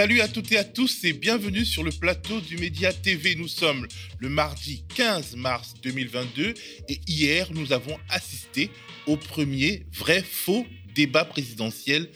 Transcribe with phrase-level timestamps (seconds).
[0.00, 3.34] Salut à toutes et à tous et bienvenue sur le plateau du Média TV.
[3.34, 3.86] Nous sommes
[4.18, 6.54] le mardi 15 mars 2022
[6.88, 8.70] et hier nous avons assisté
[9.06, 12.08] au premier vrai faux débat présidentiel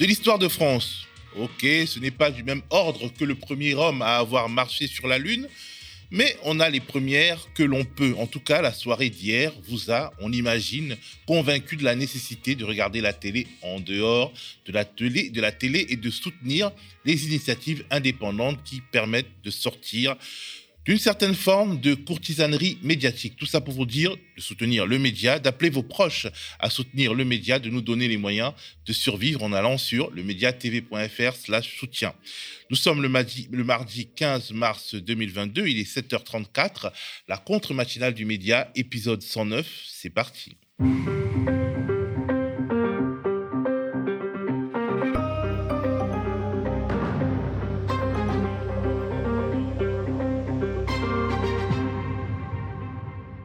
[0.00, 1.06] de l'histoire de France.
[1.36, 5.06] Ok, ce n'est pas du même ordre que le premier homme à avoir marché sur
[5.06, 5.46] la Lune,
[6.10, 8.14] mais on a les premières que l'on peut.
[8.18, 12.64] En tout cas, la soirée d'hier vous a, on imagine, convaincu de la nécessité de
[12.64, 14.32] regarder la télé en dehors
[14.66, 16.72] de la télé, de la télé et de soutenir
[17.04, 20.16] les initiatives indépendantes qui permettent de sortir
[20.84, 23.36] d'une certaine forme de courtisanerie médiatique.
[23.36, 26.26] Tout ça pour vous dire de soutenir le média, d'appeler vos proches
[26.58, 28.52] à soutenir le média, de nous donner les moyens
[28.86, 32.14] de survivre en allant sur le médiatv.fr slash soutien.
[32.70, 36.92] Nous sommes le mardi, le mardi 15 mars 2022, il est 7h34,
[37.28, 40.56] la contre-matinale du média, épisode 109, c'est parti.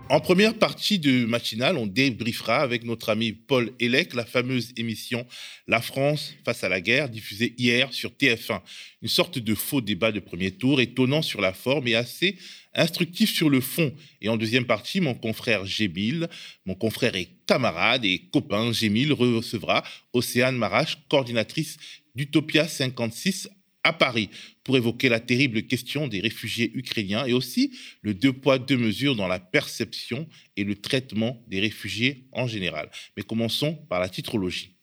[0.08, 5.26] En première partie de matinale, on débriefera avec notre ami Paul Elec la fameuse émission
[5.68, 8.62] La France face à la guerre, diffusée hier sur TF1.
[9.02, 12.38] Une sorte de faux débat de premier tour, étonnant sur la forme et assez
[12.76, 13.92] instructif sur le fond.
[14.22, 16.30] Et en deuxième partie, mon confrère Gémil,
[16.68, 19.84] mon confrère et camarade et copain Gémil recevra
[20.14, 21.78] Océane Marache, coordinatrice
[22.14, 23.50] d'Utopia 56
[23.86, 24.30] à Paris
[24.64, 29.16] pour évoquer la terrible question des réfugiés ukrainiens et aussi le deux poids, deux mesures
[29.16, 32.90] dans la perception et le traitement des réfugiés en général.
[33.16, 34.76] Mais commençons par la titrologie.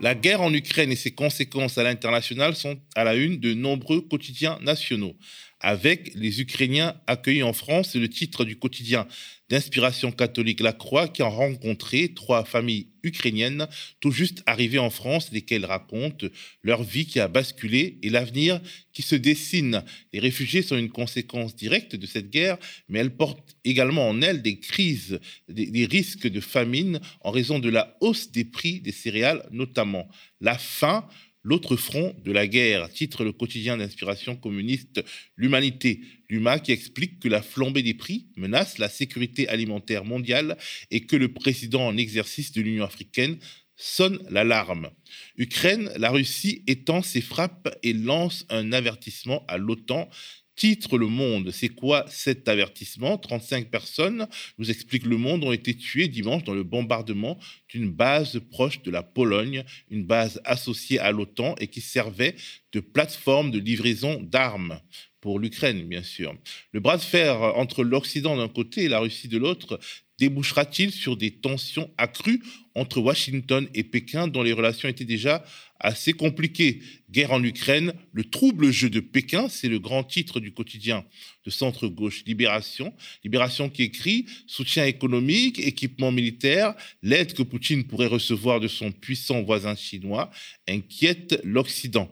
[0.00, 4.02] La guerre en Ukraine et ses conséquences à l'international sont à la une de nombreux
[4.02, 5.16] quotidiens nationaux
[5.64, 7.90] avec les Ukrainiens accueillis en France.
[7.92, 9.08] C'est le titre du quotidien
[9.48, 13.66] d'inspiration catholique La Croix qui a rencontré trois familles ukrainiennes
[14.00, 16.26] tout juste arrivées en France, lesquelles racontent
[16.62, 18.60] leur vie qui a basculé et l'avenir
[18.92, 19.82] qui se dessine.
[20.12, 22.58] Les réfugiés sont une conséquence directe de cette guerre,
[22.90, 27.58] mais elles portent également en elles des crises, des, des risques de famine en raison
[27.58, 30.08] de la hausse des prix des céréales notamment.
[30.42, 31.08] La faim,
[31.44, 35.04] L'autre front de la guerre, titre le quotidien d'inspiration communiste
[35.36, 36.00] L'Humanité,
[36.30, 40.56] l'UMA qui explique que la flambée des prix menace la sécurité alimentaire mondiale
[40.90, 43.38] et que le président en exercice de l'Union africaine
[43.76, 44.90] sonne l'alarme.
[45.36, 50.08] Ukraine, la Russie étend ses frappes et lance un avertissement à l'OTAN
[50.56, 53.18] Titre Le Monde, c'est quoi cet avertissement?
[53.18, 54.28] 35 personnes,
[54.58, 57.38] nous explique Le Monde, ont été tuées dimanche dans le bombardement
[57.68, 62.36] d'une base proche de la Pologne, une base associée à l'OTAN et qui servait
[62.72, 64.80] de plateforme de livraison d'armes
[65.20, 66.36] pour l'Ukraine, bien sûr.
[66.72, 69.80] Le bras de fer entre l'Occident d'un côté et la Russie de l'autre
[70.18, 72.42] débouchera-t-il sur des tensions accrues
[72.74, 75.44] entre Washington et Pékin dont les relations étaient déjà
[75.80, 76.80] assez compliquées?
[77.10, 81.04] Guerre en Ukraine, le trouble jeu de Pékin, c'est le grand titre du quotidien
[81.44, 82.94] de centre-gauche Libération.
[83.22, 89.42] Libération qui écrit soutien économique, équipement militaire, l'aide que Poutine pourrait recevoir de son puissant
[89.42, 90.30] voisin chinois
[90.68, 92.10] inquiète l'Occident.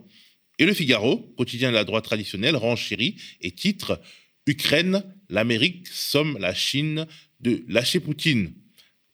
[0.59, 3.99] Et le Figaro, quotidien de la droite traditionnelle, renchérit et titre
[4.45, 7.07] Ukraine, l'Amérique somme la Chine
[7.43, 8.53] de lâcher Poutine.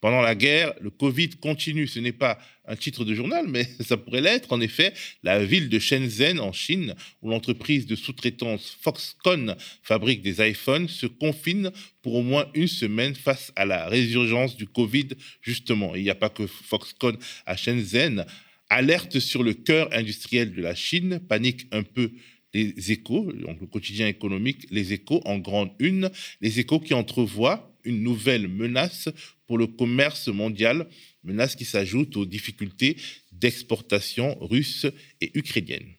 [0.01, 1.85] Pendant la guerre, le Covid continue.
[1.85, 4.53] Ce n'est pas un titre de journal, mais ça pourrait l'être.
[4.53, 10.47] En effet, la ville de Shenzhen, en Chine, où l'entreprise de sous-traitance Foxconn fabrique des
[10.47, 15.09] iPhones, se confine pour au moins une semaine face à la résurgence du Covid,
[15.41, 15.95] justement.
[15.95, 18.25] il n'y a pas que Foxconn à Shenzhen.
[18.69, 22.11] Alerte sur le cœur industriel de la Chine, panique un peu
[22.53, 26.09] les échos, donc le quotidien économique, les échos en grande une,
[26.41, 29.09] les échos qui entrevoient une nouvelle menace
[29.47, 30.87] pour le commerce mondial,
[31.23, 32.97] menace qui s'ajoute aux difficultés
[33.31, 34.87] d'exportation russes
[35.21, 35.95] et ukrainiennes.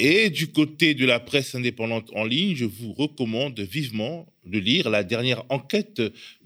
[0.00, 4.90] Et du côté de la presse indépendante en ligne, je vous recommande vivement de lire
[4.90, 6.00] la dernière enquête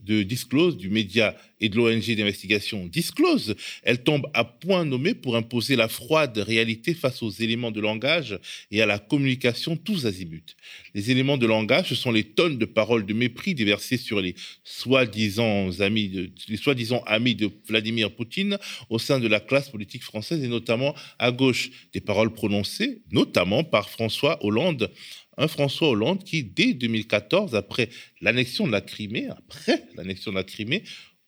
[0.05, 3.55] de Disclose, du média et de l'ONG d'investigation Disclose.
[3.85, 8.39] Elle tombe à point nommé pour imposer la froide réalité face aux éléments de langage
[8.71, 10.57] et à la communication tous azimuts.
[10.95, 14.35] Les éléments de langage, ce sont les tonnes de paroles de mépris déversées sur les
[14.65, 18.59] soi-disant amis de, les soi-disant amis de Vladimir Poutine
[18.91, 21.71] au sein de la classe politique française et notamment à gauche.
[21.93, 24.91] Des paroles prononcées, notamment par François Hollande
[25.37, 27.89] un François Hollande qui, dès 2014, après
[28.21, 30.85] l'annexion de la Crimée, après l'annexion de la Crimée,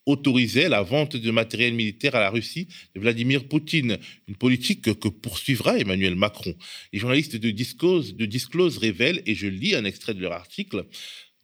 [0.07, 3.99] autorisait la vente de matériel militaire à la Russie de Vladimir Poutine,
[4.29, 6.55] une politique que, poursuivra Emmanuel Macron.
[6.93, 10.85] Les journalistes de Disclose, de Disclose révèlent, et je lis un extrait de leur article,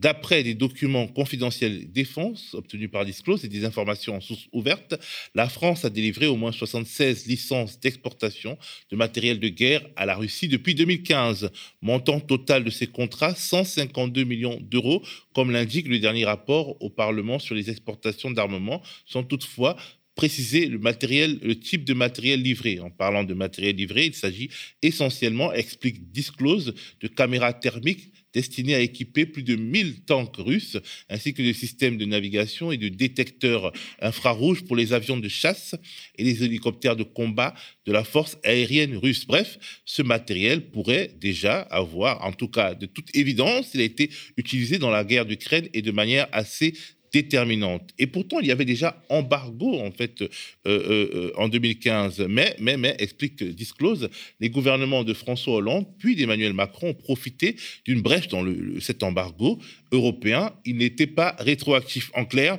[0.00, 4.94] D'après des documents confidentiels défense obtenus par Disclose et des informations en source ouverte,
[5.35, 8.56] la France a délivré au moins 76 licences d'exportation
[8.91, 11.50] de matériel de guerre à la Russie depuis 2015.
[11.82, 15.02] Montant total de ces contrats, 152 millions d'euros,
[15.35, 19.76] comme l'indique le dernier rapport au Parlement sur les exportations d'armement, sont toutefois
[20.14, 22.80] préciser le matériel, le type de matériel livré.
[22.80, 24.50] En parlant de matériel livré, il s'agit
[24.82, 30.78] essentiellement, explique Disclose, de caméras thermiques destinées à équiper plus de 1000 tanks russes,
[31.08, 35.74] ainsi que de systèmes de navigation et de détecteurs infrarouges pour les avions de chasse
[36.16, 37.54] et les hélicoptères de combat
[37.86, 39.26] de la force aérienne russe.
[39.26, 44.10] Bref, ce matériel pourrait déjà avoir, en tout cas de toute évidence, il a été
[44.36, 46.74] utilisé dans la guerre d'Ukraine et de manière assez
[47.12, 47.90] déterminante.
[47.98, 50.28] Et pourtant, il y avait déjà embargo, en fait, euh,
[50.66, 52.26] euh, euh, en 2015.
[52.28, 54.08] Mais, mais, mais, explique Disclose,
[54.38, 58.44] les gouvernements de François Hollande puis d'Emmanuel Macron ont profité d'une brèche dans
[58.80, 59.58] cet embargo
[59.92, 60.52] européen.
[60.64, 62.10] Il n'était pas rétroactif.
[62.14, 62.58] En clair,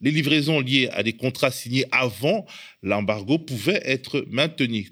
[0.00, 2.46] les livraisons liées à des contrats signés avant
[2.82, 4.90] l'embargo pouvaient être maintenues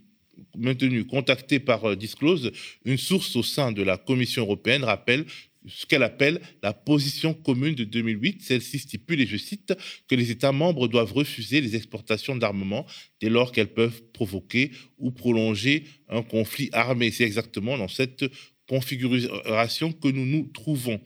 [0.57, 2.53] maintenu, contacté par Disclose,
[2.85, 5.25] une source au sein de la Commission européenne rappelle
[5.67, 8.43] ce qu'elle appelle la position commune de 2008.
[8.43, 9.75] Celle-ci stipule, et je cite,
[10.09, 12.87] que les États membres doivent refuser les exportations d'armement
[13.21, 17.11] dès lors qu'elles peuvent provoquer ou prolonger un conflit armé.
[17.11, 18.25] C'est exactement dans cette
[18.69, 21.01] configuration que nous nous trouvons.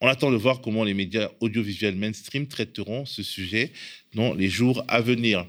[0.00, 3.72] On attend de voir comment les médias audiovisuels mainstream traiteront ce sujet
[4.14, 5.44] dans les jours à venir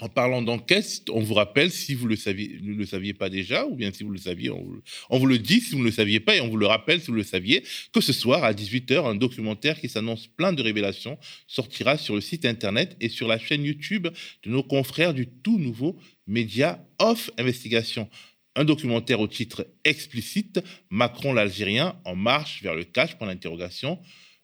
[0.00, 3.92] en parlant d'enquête, on vous rappelle, si vous ne le saviez pas déjà, ou bien
[3.92, 6.40] si vous le saviez, on vous, le dit si vous ne le saviez pas, et
[6.40, 7.62] on vous le rappelle si vous le saviez,
[7.92, 12.20] que ce soir, à 18h, un documentaire qui s'annonce plein de révélations sortira sur le
[12.20, 14.08] site internet et sur la chaîne YouTube
[14.42, 18.08] de nos confrères du tout nouveau média Off Investigation.
[18.56, 24.00] Un documentaire au titre explicite, Macron l'Algérien en marche vers le cash, pour l'interrogation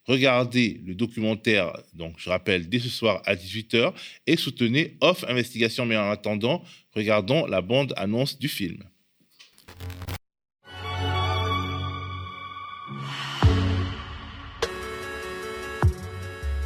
[0.07, 3.93] regardez le documentaire, donc je rappelle, dès ce soir à 18h,
[4.27, 5.87] et soutenez Off Investigation.
[5.87, 6.63] Mais en attendant,
[6.95, 8.83] regardons la bande-annonce du film.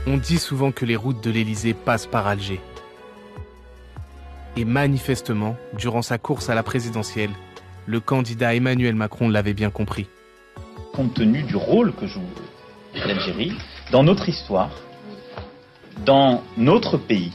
[0.07, 2.61] On dit souvent que les routes de l'Élysée passent par Alger.
[4.57, 7.31] Et manifestement, durant sa course à la présidentielle,
[7.87, 10.07] le candidat Emmanuel Macron l'avait bien compris.
[10.93, 12.21] Compte tenu du rôle que joue
[12.95, 13.53] l'Algérie,
[13.91, 14.71] dans notre histoire,
[16.05, 17.33] dans notre pays,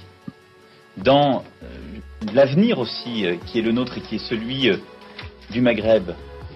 [0.98, 1.68] dans euh,
[2.34, 4.78] l'avenir aussi euh, qui est le nôtre et qui est celui euh,
[5.52, 6.12] du Maghreb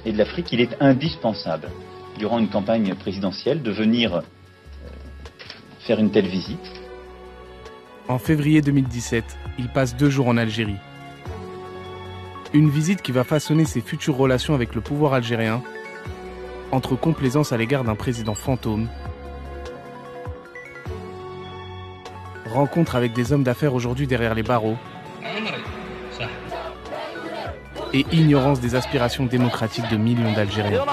[0.06, 1.70] et de l'Afrique, il est indispensable,
[2.18, 4.22] durant une campagne présidentielle, de venir
[5.82, 6.60] faire une telle visite.
[8.08, 9.24] En février 2017,
[9.60, 10.78] il passe deux jours en Algérie.
[12.54, 15.62] Une visite qui va façonner ses futures relations avec le pouvoir algérien
[16.72, 18.88] entre complaisance à l'égard d'un président fantôme,
[22.46, 24.78] rencontre avec des hommes d'affaires aujourd'hui derrière les barreaux,
[27.94, 30.86] et ignorance des aspirations démocratiques de millions d'Algériens.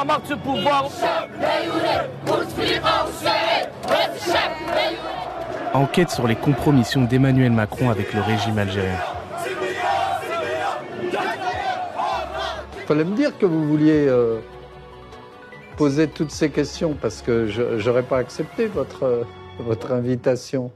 [5.75, 8.99] Enquête sur les compromissions d'Emmanuel Macron avec le régime algérien.
[12.79, 14.38] Il fallait me dire que vous vouliez euh,
[15.76, 19.26] poser toutes ces questions parce que je n'aurais pas accepté votre,
[19.58, 20.70] votre invitation.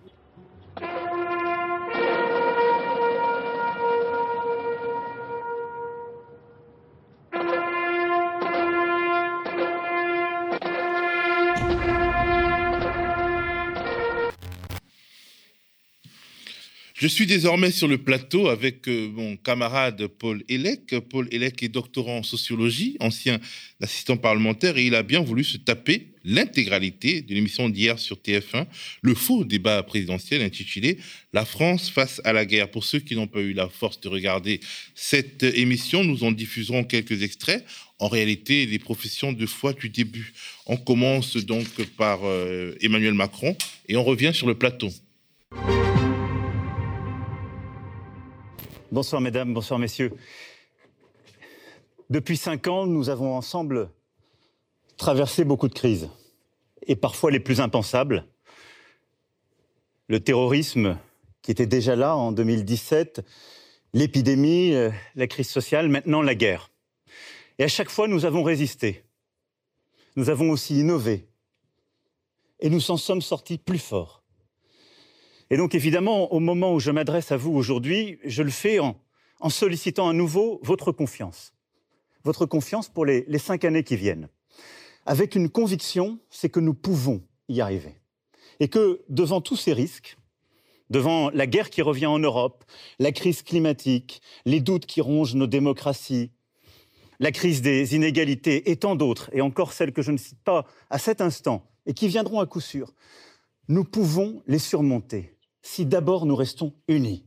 [17.00, 20.94] Je suis désormais sur le plateau avec euh, mon camarade Paul Elec.
[21.08, 23.40] Paul Elec est doctorant en sociologie, ancien
[23.80, 28.66] assistant parlementaire, et il a bien voulu se taper l'intégralité de l'émission d'hier sur TF1,
[29.00, 30.98] le faux débat présidentiel intitulé
[31.32, 32.70] La France face à la guerre.
[32.70, 34.60] Pour ceux qui n'ont pas eu la force de regarder
[34.94, 37.64] cette émission, nous en diffuserons quelques extraits.
[37.98, 40.34] En réalité, les professions de foi du début.
[40.66, 41.66] On commence donc
[41.96, 43.56] par euh, Emmanuel Macron
[43.88, 44.90] et on revient sur le plateau.
[48.92, 50.10] Bonsoir mesdames, bonsoir messieurs.
[52.08, 53.88] Depuis cinq ans, nous avons ensemble
[54.96, 56.08] traversé beaucoup de crises,
[56.88, 58.26] et parfois les plus impensables.
[60.08, 60.98] Le terrorisme
[61.40, 63.24] qui était déjà là en 2017,
[63.92, 66.72] l'épidémie, euh, la crise sociale, maintenant la guerre.
[67.60, 69.04] Et à chaque fois, nous avons résisté.
[70.16, 71.28] Nous avons aussi innové.
[72.58, 74.19] Et nous en sommes sortis plus forts.
[75.50, 78.96] Et donc évidemment, au moment où je m'adresse à vous aujourd'hui, je le fais en,
[79.48, 81.52] sollicitant à nouveau votre confiance.
[82.22, 84.28] Votre confiance pour les, cinq années qui viennent.
[85.06, 88.00] avec une conviction, c'est que nous pouvons y arriver.
[88.60, 90.18] Et que devant tous ces risques,
[90.88, 92.64] devant la guerre qui revient en Europe,
[92.98, 96.30] la crise climatique, les doutes qui rongent nos démocraties,
[97.18, 100.64] la crise des inégalités et tant d'autres, et encore celles que je ne cite pas
[100.90, 102.92] à cet instant, et qui viendront à coup sûr,
[103.68, 107.24] nous pouvons les surmonter si d'abord nous restons unis.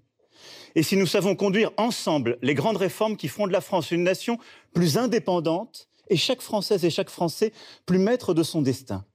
[0.76, 4.04] Et si nous savons conduire ensemble les grandes réformes qui feront de la France une
[4.04, 4.40] nation
[4.74, 7.54] plus indépendante, et chaque Française et chaque Français
[7.86, 9.06] plus maître de son destin.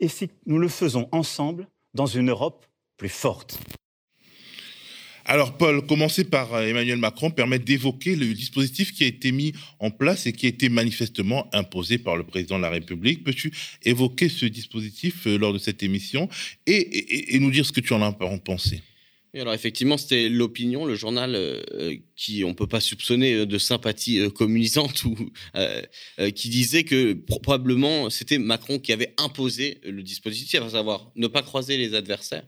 [0.00, 2.66] Et si nous le faisons ensemble dans une Europe
[2.96, 3.58] plus forte.
[5.26, 9.52] Alors, Paul, commencer par euh, Emmanuel Macron permet d'évoquer le dispositif qui a été mis
[9.78, 13.24] en place et qui a été manifestement imposé par le président de la République.
[13.24, 13.50] Peux-tu
[13.84, 16.28] évoquer ce dispositif euh, lors de cette émission
[16.66, 18.82] et, nous dire ce que tu en as pensé?
[19.34, 25.04] Alors effectivement, c'était l'opinion, le journal euh, qui on peut pas soupçonner de sympathie communisante
[25.04, 25.16] ou
[26.36, 31.42] qui disait que probablement c'était Macron qui avait imposé le dispositif, à savoir ne pas
[31.42, 32.44] croiser les adversaires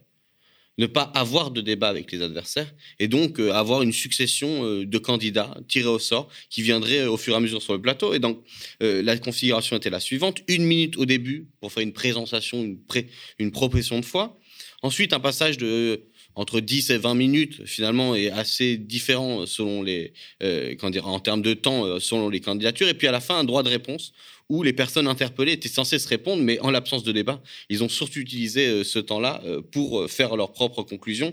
[0.77, 4.85] ne pas avoir de débat avec les adversaires et donc euh, avoir une succession euh,
[4.85, 7.81] de candidats tirés au sort qui viendraient euh, au fur et à mesure sur le
[7.81, 8.13] plateau.
[8.13, 8.43] Et donc
[8.79, 13.07] la configuration était la suivante une minute au début pour faire une présentation, une, pré
[13.39, 14.37] une proposition de foi.
[14.83, 16.03] Ensuite, un passage de
[16.35, 21.55] entre 10 et 20 minutes, finalement, est assez différent selon les, euh, en termes de
[21.55, 22.87] temps, selon les candidatures.
[22.87, 24.13] Et puis à la fin, un droit de réponse
[24.49, 27.89] où les personnes interpellées étaient censées se répondre, mais en l'absence de débat, ils ont
[27.89, 31.31] surtout utilisé euh, ce temps-là euh, pour faire leurs propres conclusions.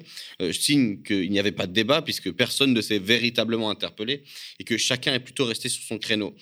[0.53, 4.23] signe qu'il n'y avait pas de débat puisque personne ne s'est véritablement interpellé
[4.59, 6.35] et que chacun est plutôt resté sur son créneau.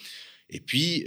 [0.50, 1.06] Et puis,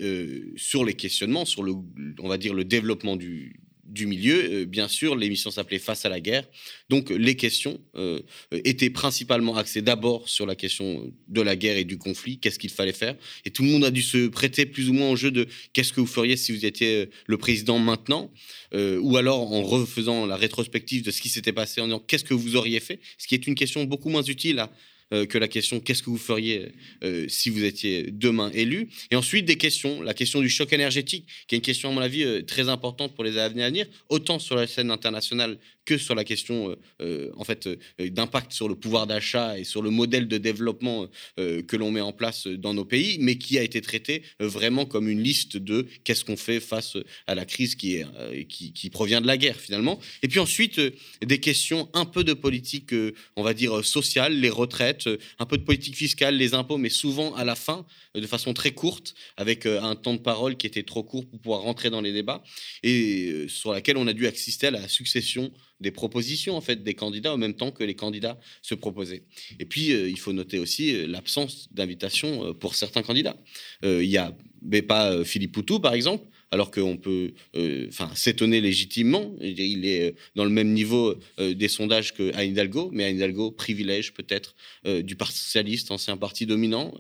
[0.56, 1.74] sur les questionnements, sur le,
[2.20, 4.62] on va dire, le développement du, du milieu.
[4.62, 6.48] Euh, bien sûr, l'émission s'appelait Face à la guerre.
[6.90, 8.20] Donc les questions euh,
[8.52, 12.70] étaient principalement axées d'abord sur la question de la guerre et du conflit, qu'est-ce qu'il
[12.70, 13.16] fallait faire.
[13.46, 15.94] Et tout le monde a dû se prêter plus ou moins au jeu de qu'est-ce
[15.94, 18.32] que vous feriez si vous étiez euh, le président maintenant,
[18.74, 22.34] ou alors en refaisant la rétrospective de ce qui s'était passé en disant qu'est-ce que
[22.34, 24.68] vous auriez fait, ce qui est une question beaucoup moins utile à euh,
[25.12, 26.72] que la question qu'est-ce que vous feriez
[27.04, 28.90] euh, si vous étiez demain élu?
[29.12, 32.02] Et ensuite des questions, la question du choc énergétique, qui est une question à mon
[32.02, 35.98] avis euh, très importante pour les années à venir, autant sur la scène internationale que
[35.98, 40.38] sur la question en fait d'impact sur le pouvoir d'achat et sur le modèle de
[40.38, 44.86] développement que l'on met en place dans nos pays, mais qui a été traité vraiment
[44.86, 48.02] comme une liste de qu'est-ce qu'on fait face à la crise qui,
[48.50, 50.00] qui, qui, provient de la guerre finalement.
[50.24, 50.80] Et puis ensuite
[51.24, 52.94] des questions un peu de politique,
[53.36, 56.90] on va dire sociale, les retraites euh, un peu de politique fiscale, les impôts, mais
[56.90, 60.58] souvent à la fin, euh, de façon très courte, avec euh, un temps de parole
[60.58, 62.44] qui était trop court pour pouvoir rentrer dans les débats,
[62.84, 66.94] et sur laquelle on a dû assister à la succession des propositions en fait des
[66.94, 69.24] candidats en même temps que les candidats se proposaient.
[69.60, 73.38] Et puis il faut noter aussi l'absence d'invitation pour certains candidats.
[73.84, 78.62] il y a mais pas Philippe Poutou par exemple alors qu'on peut euh, enfin s'étonner
[78.62, 79.36] légitimement.
[79.42, 82.56] Il est euh, dans le même niveau euh, des sondages que Anne
[82.94, 84.56] mais Anne Hidalgo privilège peut-être
[84.86, 86.94] du Parti socialiste, ancien parti dominant,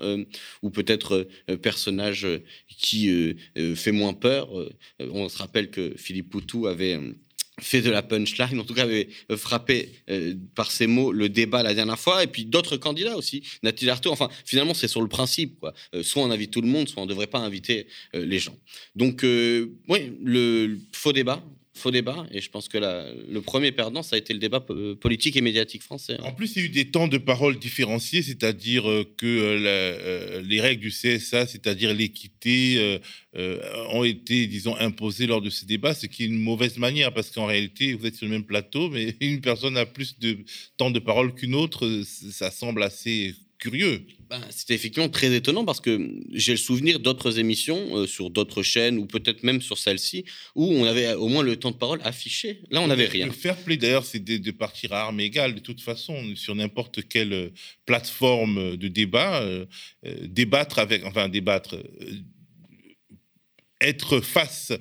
[0.61, 1.27] ou peut-être
[1.61, 2.27] personnage
[2.67, 3.35] qui
[3.75, 4.49] fait moins peur.
[4.99, 6.97] on se rappelle que Philippe Poutou avait
[7.59, 11.29] fait de la punchline, en tout cas avait euh, frappé euh, par ces mots le
[11.29, 14.11] débat la dernière fois, et puis d'autres candidats aussi, Nathalie Arthaud.
[14.11, 15.73] Enfin, finalement, c'est sur le principe, quoi.
[15.93, 18.57] Euh, soit on invite tout le monde, soit on ne devrait pas inviter les gens.
[18.95, 21.43] Donc, oui, le faux débat,
[21.75, 22.25] faux débat.
[22.31, 25.83] Et je pense que le premier perdant, ça a été le débat politique et médiatique
[25.83, 26.17] français.
[26.21, 29.57] En plus, il y a eu des temps de parole différenciés, c'est-à-dire euh, que euh,
[29.67, 32.99] euh, les règles du CSA, c'est-à-dire l'équité,
[33.91, 37.31] ont été, disons, imposées lors de ces débats, ce qui est une mauvaise manière, parce
[37.31, 40.37] qu'en réalité, vous êtes sur le même plateau, mais une personne a plus de
[40.77, 42.03] temps de parole qu'une autre.
[42.05, 44.05] Ça semble assez curieux.
[44.29, 45.93] Ben, C'était effectivement très étonnant parce que
[46.31, 50.65] j'ai le souvenir d'autres émissions euh, sur d'autres chaînes ou peut-être même sur celle-ci où
[50.65, 52.61] on avait au moins le temps de parole affiché.
[52.69, 53.25] Là, on n'avait rien.
[53.25, 57.07] Le fair play, d'ailleurs, c'est de, partir à armes égales de toute façon sur n'importe
[57.07, 57.49] quelle euh,
[57.87, 59.41] plateforme de débat.
[59.41, 59.65] Euh,
[60.21, 61.75] débattre avec, enfin, débattre,
[63.81, 64.73] être face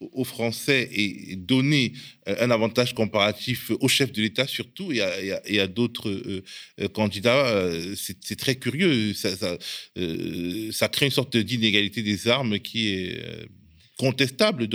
[0.00, 1.92] aux Français et donner
[2.28, 6.42] euh, un avantage comparatif au chef de l'État surtout et à, d'autres euh,
[6.80, 9.12] euh, candidats, c'est très curieux.
[9.14, 13.22] Ça, ça, crée une sorte d'inégalité des armes qui est
[13.98, 14.68] contestable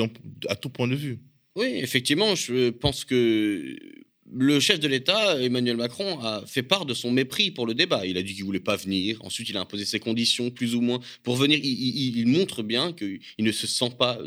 [0.48, 1.20] à tout point de vue.
[1.56, 3.76] Oui, effectivement, je pense que
[4.38, 8.06] le chef de l'État, Emmanuel Macron, a fait part de son mépris pour le débat.
[8.06, 9.18] Il a dit qu'il voulait pas venir.
[9.24, 11.60] Ensuite, il a imposé ses conditions, plus ou moins, pour venir.
[11.64, 14.20] Il, montre bien qu'il ne se sent pas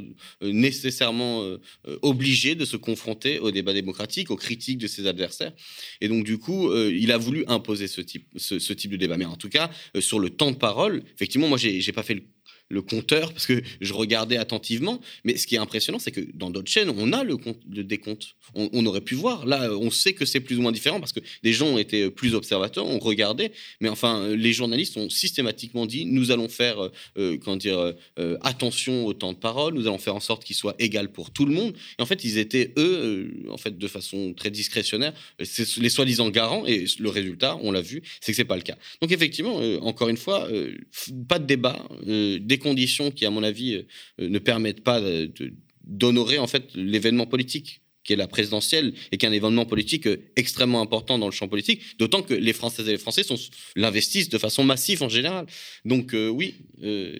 [0.42, 1.58] euh, nécessairement euh,
[2.02, 5.52] obligé de se confronter au débat démocratique, aux critiques de ses adversaires.
[6.00, 9.16] Et donc, du coup, euh, il a voulu imposer ce type, ce, type de débat.
[9.18, 12.22] Mais en tout cas, sur le temps de parole, effectivement, moi, j'ai pas fait le
[12.68, 15.00] le compteur parce que je regardais attentivement.
[15.24, 17.36] Mais ce qui est impressionnant, c'est que dans d'autres chaînes, on a le,
[17.84, 18.36] décompte.
[18.54, 19.46] On, aurait pu voir.
[19.46, 22.10] Là, on sait que c'est plus ou moins différent parce que des gens ont été
[22.10, 23.52] plus observateurs, on regardait.
[23.80, 28.38] Mais enfin, les journalistes ont systématiquement dit nous allons faire, euh, euh, comment dire, euh,
[28.42, 31.46] attention au temps de parole, nous allons faire en sorte qu'il soit égal pour tout
[31.46, 31.74] le monde.
[31.98, 36.66] Et en fait, ils étaient, eux, en fait, de façon très discrétionnaire, les soi-disant garants.
[36.66, 38.76] Et le résultat, on l'a vu, c'est que c'est pas le cas.
[39.00, 40.48] Donc, effectivement, encore une fois,
[41.28, 41.86] pas de débat.
[42.58, 45.00] Conditions qui, à mon avis, euh, ne permettent pas
[45.84, 50.06] d'honorer en fait l'événement politique qui est la présidentielle et qui est un événement politique
[50.06, 53.22] euh, extrêmement important dans le champ politique, d'autant que les Françaises et les Français
[53.76, 55.46] l'investissent de façon massive en général.
[55.84, 56.54] Donc euh, oui,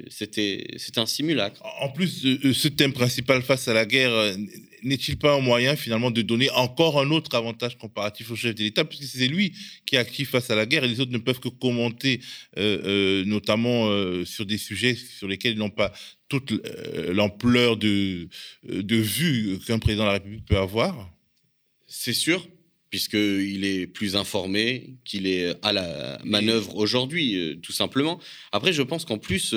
[0.09, 0.66] c'était
[0.97, 1.61] un simulacre.
[1.80, 4.35] En plus, ce thème principal face à la guerre
[4.83, 8.63] n'est-il pas un moyen finalement de donner encore un autre avantage comparatif au chef de
[8.63, 9.53] l'État, puisque c'est lui
[9.87, 12.21] qui est actif face à la guerre et les autres ne peuvent que commenter,
[12.57, 15.93] euh, euh, notamment euh, sur des sujets sur lesquels ils n'ont pas
[16.29, 16.53] toute
[17.11, 18.29] l'ampleur de,
[18.65, 21.11] de vue qu'un président de la République peut avoir
[21.87, 22.47] C'est sûr,
[22.91, 28.21] puisqu'il est plus informé, qu'il est à la manœuvre aujourd'hui, tout simplement.
[28.53, 29.55] Après, je pense qu'en plus,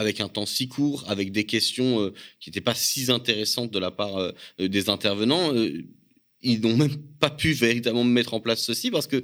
[0.00, 3.78] avec un temps si court, avec des questions euh, qui n'étaient pas si intéressantes de
[3.78, 5.84] la part euh, des intervenants, euh,
[6.40, 9.22] ils n'ont même pas pu véritablement mettre en place ceci parce que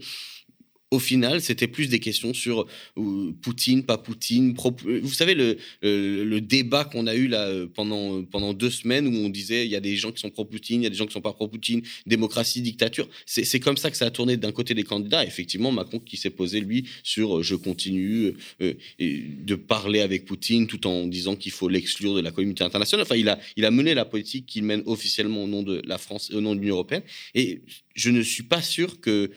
[0.93, 2.67] au final, c'était plus des questions sur
[2.97, 4.55] euh, Poutine, pas Poutine.
[4.87, 9.09] Euh, vous savez, le, le, débat qu'on a eu là euh, pendant, pendant deux semaines
[9.09, 10.97] où on disait il y a des gens qui sont pro-Poutine, il y a des
[10.97, 13.09] gens qui sont pas pro-Poutine, démocratie, dictature.
[13.27, 15.25] C'est comme ça que ça a tourné d'un côté des candidats.
[15.25, 21.09] Effectivement, Macron qui s'est posé, lui, sur je continue de parler avec Poutine tout en
[21.09, 23.05] disant qu'il faut l'exclure de la communauté internationale.
[23.05, 25.99] Enfin, il a, il a mené la politique qu'il mène officiellement au nom de la
[25.99, 27.03] France et au nom de l'Union européenne.
[27.35, 27.63] Et
[27.97, 29.31] je ne suis pas sûr que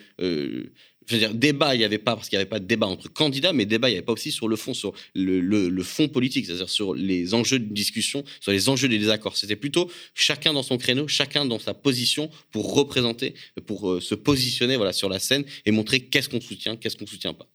[1.09, 2.85] je veux dire, débat, il n'y avait pas, parce qu'il n'y avait pas de débat
[2.85, 5.83] entre candidats, mais débat, il n'y avait pas aussi sur le fond, sur le, le,
[5.83, 9.35] fond politique, c'est-à-dire sur les enjeux de discussion, sur les enjeux des désaccords.
[9.35, 13.33] C'était plutôt chacun dans son créneau, chacun dans sa position pour représenter,
[13.65, 17.05] pour euh, se positionner voilà, sur la scène et montrer qu'est-ce qu'on soutient, qu'est-ce qu'on
[17.05, 17.47] ne soutient pas.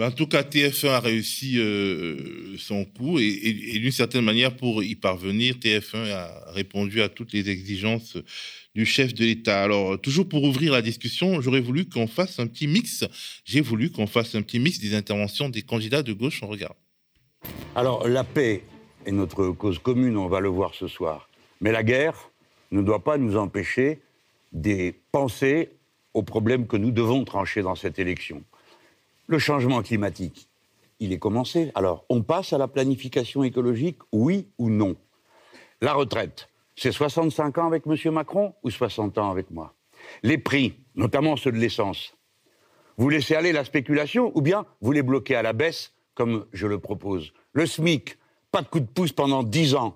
[0.00, 4.96] En tout cas, TF1 a réussi euh, son coup et d'une certaine manière, pour y
[4.96, 8.16] parvenir, TF1 a répondu à toutes les exigences
[8.74, 9.62] du chef de l'État.
[9.62, 13.04] Alors, toujours pour ouvrir la discussion, j'aurais voulu qu'on fasse un petit mix.
[14.80, 16.42] Des interventions des candidats de gauche.
[16.42, 16.76] On regarde.
[17.74, 18.62] Alors, la paix
[19.04, 21.28] est notre cause commune, on va le voir ce soir.
[21.60, 22.30] Mais la guerre
[22.70, 24.00] ne doit pas nous empêcher
[24.52, 25.70] de penser
[26.14, 28.42] aux problèmes que nous devons trancher dans cette élection.
[29.26, 30.48] Le changement climatique,
[31.00, 31.72] il est commencé.
[31.74, 34.96] Alors, on passe à la planification écologique, oui ou non?
[35.80, 36.48] La retraite,
[36.82, 38.12] c'est 65 ans avec M.
[38.12, 39.72] Macron ou 60 ans avec moi?
[40.24, 42.16] Les prix, notamment ceux de l'essence,
[42.96, 46.66] vous laissez aller la spéculation ou bien vous les bloquez à la baisse, comme je
[46.66, 47.32] le propose?
[47.52, 48.18] Le SMIC,
[48.50, 49.94] pas de coup de pouce pendant 10 ans.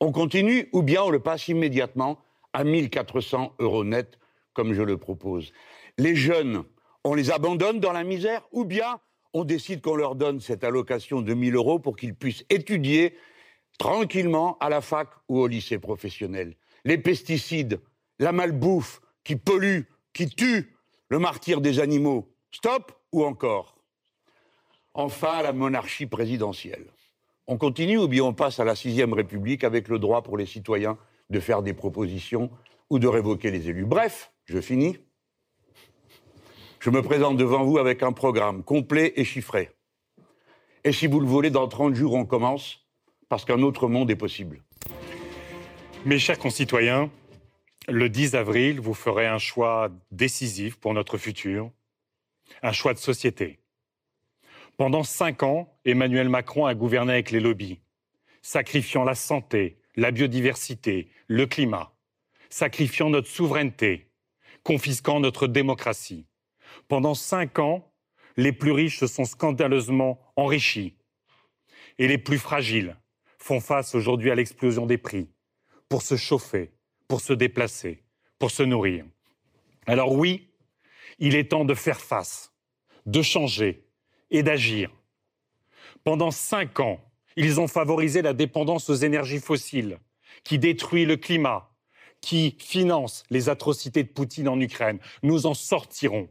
[0.00, 2.18] On continue ou bien on le passe immédiatement
[2.54, 4.18] à 1400 euros net,
[4.54, 5.52] comme je le propose?
[5.98, 6.64] Les jeunes,
[7.04, 9.00] on les abandonne dans la misère ou bien
[9.34, 13.16] on décide qu'on leur donne cette allocation de 1000 euros pour qu'ils puissent étudier
[13.78, 16.54] tranquillement à la fac ou au lycée professionnel.
[16.84, 17.80] Les pesticides,
[18.18, 19.82] la malbouffe qui pollue,
[20.12, 20.76] qui tue,
[21.08, 22.34] le martyr des animaux.
[22.50, 23.76] Stop ou encore?
[24.94, 26.86] Enfin, la monarchie présidentielle.
[27.46, 30.46] On continue ou bien on passe à la sixième République avec le droit pour les
[30.46, 30.98] citoyens
[31.30, 32.50] de faire des propositions
[32.90, 33.86] ou de révoquer les élus.
[33.86, 34.98] Bref, je finis.
[36.78, 39.70] Je me présente devant vous avec un programme complet et chiffré.
[40.84, 42.81] Et si vous le voulez, dans 30 jours, on commence
[43.32, 44.60] parce qu'un autre monde est possible.
[46.04, 47.10] Mes chers concitoyens,
[47.88, 51.70] le 10 avril, vous ferez un choix décisif pour notre futur,
[52.62, 53.58] un choix de société.
[54.76, 57.80] Pendant cinq ans, Emmanuel Macron a gouverné avec les lobbies,
[58.42, 61.94] sacrifiant la santé, la biodiversité, le climat,
[62.50, 64.10] sacrifiant notre souveraineté,
[64.62, 66.26] confisquant notre démocratie.
[66.86, 67.94] Pendant cinq ans,
[68.36, 70.98] les plus riches se sont scandaleusement enrichis
[71.96, 72.94] et les plus fragiles
[73.42, 75.28] font face aujourd'hui à l'explosion des prix
[75.88, 76.70] pour se chauffer,
[77.08, 78.02] pour se déplacer,
[78.38, 79.04] pour se nourrir.
[79.86, 80.48] Alors oui,
[81.18, 82.52] il est temps de faire face,
[83.06, 83.84] de changer
[84.30, 84.90] et d'agir.
[86.04, 87.00] Pendant cinq ans,
[87.36, 89.98] ils ont favorisé la dépendance aux énergies fossiles,
[90.44, 91.70] qui détruit le climat,
[92.20, 94.98] qui finance les atrocités de Poutine en Ukraine.
[95.22, 96.28] Nous en sortirons.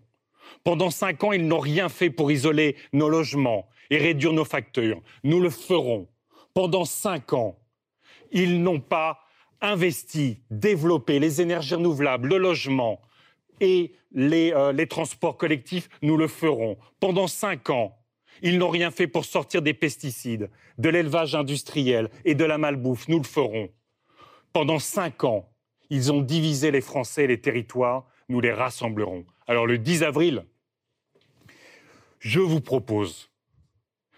[0.64, 5.02] Pendant cinq ans, ils n'ont rien fait pour isoler nos logements et réduire nos factures.
[5.24, 6.08] Nous le ferons
[6.54, 7.58] pendant cinq ans,
[8.32, 9.20] ils n'ont pas
[9.62, 13.02] investi, développé les énergies renouvelables, le logement
[13.60, 16.78] et les, euh, les transports collectifs, nous le ferons.
[17.00, 17.98] Pendant cinq ans,
[18.42, 23.08] Ils n'ont rien fait pour sortir des pesticides, de l'élevage industriel et de la malbouffe.
[23.08, 23.70] Nous le ferons.
[24.54, 25.50] Pendant cinq ans,
[25.90, 28.08] ils ont divisé les Français et les territoires.
[28.30, 29.26] Nous les rassemblerons.
[29.48, 30.46] Alors le 10 avril,
[32.20, 33.30] je vous propose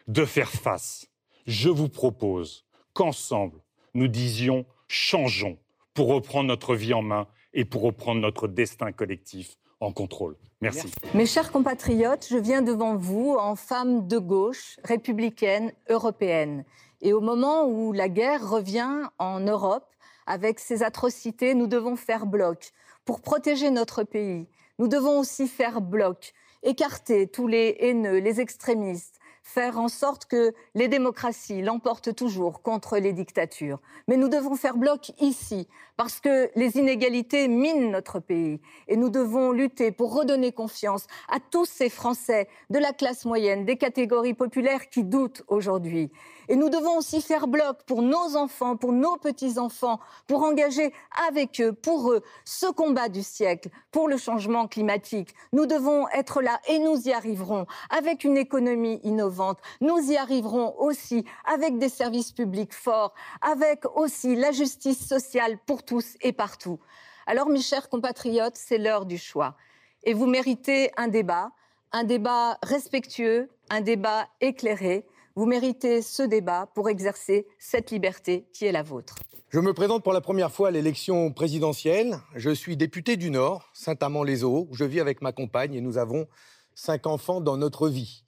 [0.08, 1.10] de faire face.
[1.45, 3.60] Je vous propose qu'ensemble,
[3.93, 5.58] nous disions changeons
[5.93, 10.38] pour reprendre notre vie en main et pour reprendre notre destin collectif en contrôle.
[10.62, 10.89] Merci.
[11.13, 16.63] Mes chers compatriotes, je viens devant vous en femme de gauche, républicaine, européenne.
[17.01, 19.86] Et au moment où la guerre revient en Europe,
[20.25, 22.71] avec ses atrocités, nous devons faire bloc
[23.03, 24.47] pour protéger notre pays.
[24.79, 30.53] Nous devons aussi faire bloc, écarter tous les haineux, les extrémistes, faire en sorte que
[30.73, 33.79] les démocraties l'emportent toujours contre les dictatures.
[34.08, 38.62] Mais nous devons faire bloc ici, parce que les inégalités minent notre pays.
[38.88, 43.65] Et nous devons lutter pour redonner confiance à tous ces Français de la classe moyenne,
[43.65, 46.10] des catégories populaires qui doutent aujourd'hui.
[46.49, 50.93] Et nous devons aussi faire bloc pour nos enfants, pour nos petits-enfants, pour engager
[51.27, 55.34] avec eux, pour eux, ce combat du siècle, pour le changement climatique.
[55.51, 59.60] Nous devons être là et nous y arriverons avec une économie innovante.
[59.82, 65.84] Nous y arriverons aussi avec des services publics forts, avec aussi la justice sociale pour
[65.84, 66.79] tous et partout.
[67.25, 69.56] Alors, mes chers compatriotes, c'est l'heure du choix.
[70.03, 71.51] Et vous méritez un débat,
[71.93, 78.65] un débat respectueux, un débat éclairé vous méritez ce débat pour exercer cette liberté qui
[78.65, 79.15] est la vôtre.
[79.50, 82.17] Je me présente pour la première fois à l'élection présidentielle.
[82.36, 86.28] Je suis député du Nord, Saint-Amand-les-Eaux, je vis avec ma compagne et nous avons
[86.76, 88.26] cinq enfants dans notre vie.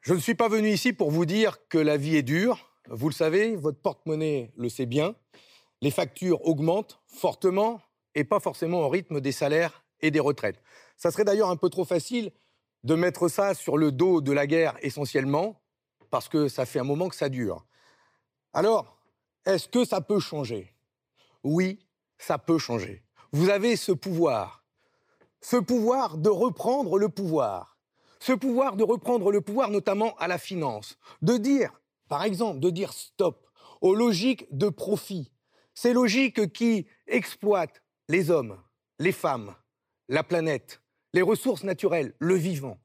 [0.00, 2.70] Je ne suis pas venu ici pour vous dire que la vie est dure.
[2.90, 5.14] Vous le savez, votre porte-monnaie le sait bien.
[5.80, 7.80] Les factures augmentent fortement
[8.14, 10.60] et pas forcément au rythme des salaires et des retraites.
[10.96, 12.32] Ça serait d'ailleurs un peu trop facile
[12.84, 15.63] de mettre ça sur le dos de la guerre essentiellement,
[16.10, 17.64] parce que ça fait un moment que ça dure.
[18.52, 18.96] Alors,
[19.44, 20.74] est-ce que ça peut changer?
[21.42, 21.86] Oui,
[22.18, 23.02] ça peut changer.
[23.32, 24.64] Vous avez ce pouvoir,
[25.40, 27.78] ce pouvoir de reprendre le pouvoir,
[28.20, 32.70] ce pouvoir de reprendre le pouvoir notamment à la finance, de dire, par exemple, de
[32.70, 33.46] dire stop
[33.80, 35.30] aux logiques de profit,
[35.74, 38.58] ces logiques qui exploitent les hommes,
[38.98, 39.54] les femmes,
[40.08, 40.80] la planète,
[41.12, 42.78] les ressources naturelles, le vivant.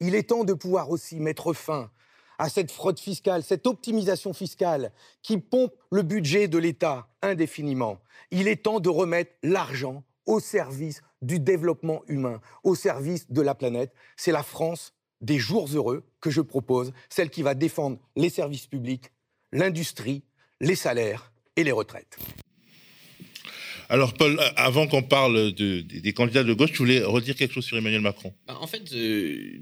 [0.00, 1.90] Il est temps de pouvoir aussi mettre fin
[2.38, 8.00] à cette fraude fiscale, cette optimisation fiscale qui pompe le budget de l'État indéfiniment.
[8.30, 13.54] Il est temps de remettre l'argent au service du développement humain, au service de la
[13.54, 13.92] planète.
[14.16, 18.66] C'est la France des jours heureux que je propose, celle qui va défendre les services
[18.66, 19.10] publics,
[19.52, 20.22] l'industrie,
[20.60, 22.18] les salaires et les retraites.
[23.94, 27.76] Alors, Paul, avant qu'on parle des candidats de gauche, je voulais redire quelque chose sur
[27.76, 28.34] Emmanuel Macron?
[28.44, 29.60] Bah, en fait, euh,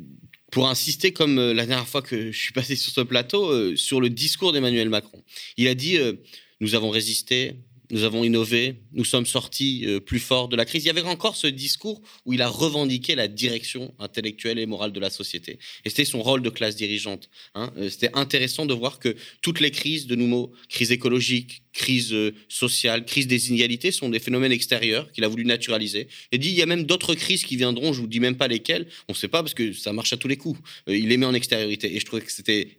[0.50, 3.76] pour insister, comme euh, la dernière fois que je suis passé sur ce plateau, euh,
[3.76, 5.22] sur le discours d'Emmanuel Macron.
[5.58, 6.14] Il a dit euh,
[6.62, 7.56] Nous avons résisté,
[7.92, 10.84] nous avons innové, nous sommes sortis plus forts de la crise.
[10.84, 14.92] Il y avait encore ce discours où il a revendiqué la direction intellectuelle et morale
[14.92, 15.58] de la société.
[15.84, 17.28] Et c'était son rôle de classe dirigeante.
[17.54, 17.70] Hein.
[17.90, 22.14] C'était intéressant de voir que toutes les crises, de nouveau, crise écologique, crise
[22.48, 26.08] sociale, crise des inégalités, sont des phénomènes extérieurs qu'il a voulu naturaliser.
[26.32, 28.48] Et dit, il y a même d'autres crises qui viendront, je vous dis même pas
[28.48, 30.58] lesquelles, on ne sait pas parce que ça marche à tous les coups.
[30.86, 31.94] il les met en extériorité.
[31.94, 32.76] Et je trouvais que c'était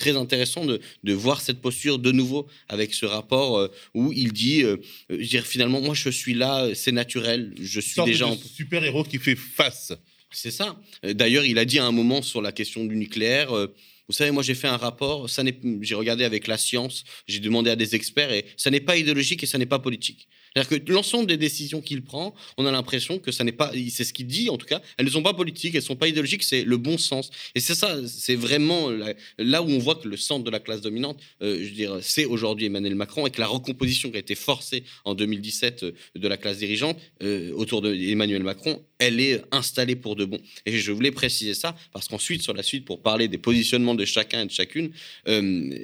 [0.00, 4.32] très intéressant de, de, voir cette posture de nouveau avec ce rapport euh, où il
[4.32, 4.78] dit, euh,
[5.10, 9.18] je dire, finalement, moi je suis là, c'est naturel, je suis déjà super héros qui
[9.18, 9.92] fait face.
[10.32, 10.80] C'est ça.
[11.02, 13.54] D'ailleurs, il a dit à un moment sur la question du nucléaire.
[13.54, 13.74] Euh,
[14.08, 15.42] vous savez, moi j'ai fait un rapport, ça
[15.82, 19.42] j'ai regardé avec la science, j'ai demandé à des experts et ça n'est pas idéologique
[19.44, 20.28] et ça n'est pas politique.
[20.54, 24.04] C'est-à-dire que l'ensemble des décisions qu'il prend, on a l'impression que ça n'est pas, c'est
[24.04, 26.08] ce qu'il dit en tout cas, elles ne sont pas politiques, elles ne sont pas
[26.08, 27.30] idéologiques, c'est le bon sens.
[27.54, 28.90] Et c'est ça, c'est vraiment
[29.38, 31.98] là où on voit que le centre de la classe dominante, euh, je veux dire,
[32.02, 35.92] c'est aujourd'hui Emmanuel Macron et que la recomposition qui a été forcée en 2017 euh,
[36.16, 40.38] de la classe dirigeante euh, autour d'Emmanuel Macron, elle est installée pour de bon.
[40.66, 44.04] Et je voulais préciser ça parce qu'ensuite, sur la suite, pour parler des positionnements de
[44.04, 44.90] chacun et de chacune,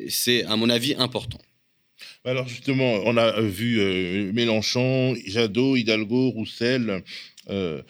[0.09, 1.39] c'est à mon avis important.
[2.27, 7.05] Alors justement, on a vu euh, Mélenchon, Jadot, Hidalgo, Roussel.
[7.51, 7.81] Euh,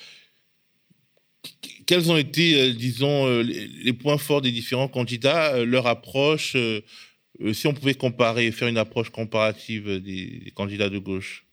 [1.87, 6.55] quels ont été, euh, disons, les points forts des différents candidats, leur approche
[7.55, 11.47] Si on pouvait comparer, faire une approche comparative des, candidats de gauche?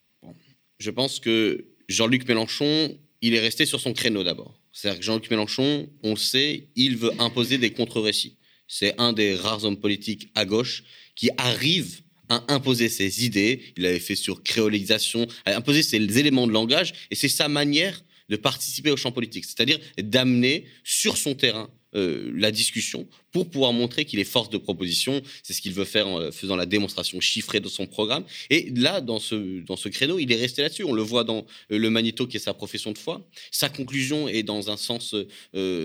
[0.77, 4.59] Je pense que Jean-Luc Mélenchon, il est resté sur son créneau d'abord.
[4.73, 8.35] C'est-à-dire que Jean-Luc Mélenchon, on sait, il veut imposer des contre-récits.
[8.67, 10.83] C'est un des rares hommes politiques à gauche
[11.15, 12.02] qui arrive
[12.33, 13.61] à imposer ses idées.
[13.77, 18.03] Il avait fait sur créolisation, à imposer ses éléments de langage, et c'est sa manière
[18.29, 23.73] de participer au champ politique, c'est-à-dire d'amener sur son terrain euh, la discussion pour pouvoir
[23.73, 25.21] montrer qu'il est force de proposition.
[25.41, 28.23] C'est ce qu'il veut faire en faisant la démonstration chiffrée de son programme.
[28.49, 30.84] Et là, dans ce, dans ce créneau, il est resté là-dessus.
[30.84, 33.27] On le voit dans le magnéto qui est sa profession de foi.
[33.51, 35.15] Sa conclusion est dans un sens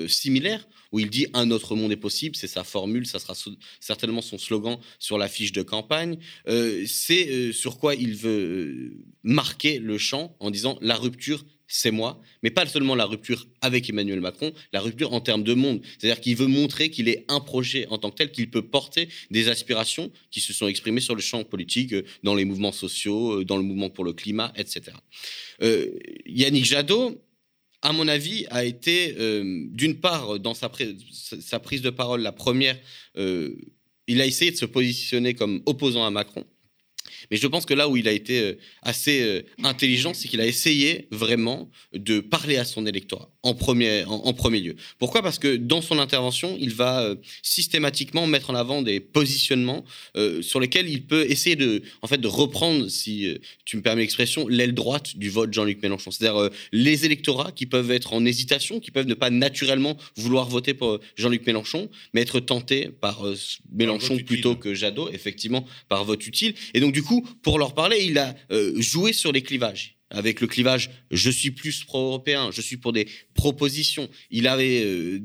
[0.08, 2.36] similaire où il dit un autre monde est possible.
[2.36, 3.34] C'est sa formule, ça sera
[3.80, 6.18] certainement son slogan sur la fiche de campagne.
[6.86, 8.92] c'est sur quoi il veut
[9.22, 13.88] marquer le champ en disant la rupture c'est moi, mais pas seulement la rupture avec
[13.90, 15.82] Emmanuel Macron, la rupture en termes de monde.
[15.98, 19.08] C'est-à-dire qu'il veut montrer qu'il est un projet en tant que tel, qu'il peut porter
[19.30, 23.40] des aspirations qui se sont exprimées sur le champ politique, euh, dans les mouvements sociaux,
[23.40, 24.96] euh, dans le mouvement pour le climat, etc.
[25.62, 25.90] Euh,
[26.24, 27.22] Yannick Jadot,
[27.82, 29.14] à mon avis, a été,
[29.70, 30.68] d'une part, dans sa,
[31.12, 32.76] sa, prise de parole, la première,
[33.16, 36.44] il a essayé de se positionner comme opposant à Macron.
[37.30, 40.40] Mais je pense que là où il a été euh, assez euh, intelligent, c'est qu'il
[40.40, 44.76] a essayé vraiment de parler à son électorat en premier, en, premier lieu.
[44.98, 45.22] Pourquoi?
[45.22, 49.84] Parce que dans son intervention, il va euh, systématiquement mettre en avant des positionnements
[50.40, 54.48] sur lesquels il peut essayer de, en fait, de reprendre, si tu me permets l'expression,
[54.48, 56.10] l'aile droite du vote Jean-Luc Mélenchon.
[56.10, 60.74] C'est-à-dire les électorats qui peuvent être en hésitation, qui peuvent ne pas naturellement vouloir voter
[60.74, 63.24] pour Jean-Luc Mélenchon, mais être tentés par
[63.72, 66.54] Mélenchon plutôt que Jadot, effectivement, par vote utile.
[66.74, 70.40] Et donc, du coup, pour leur parler, il a euh, joué sur les clivages avec
[70.40, 74.08] le clivage je suis plus pro-européen, je suis pour des propositions.
[74.30, 75.20] Il avait euh,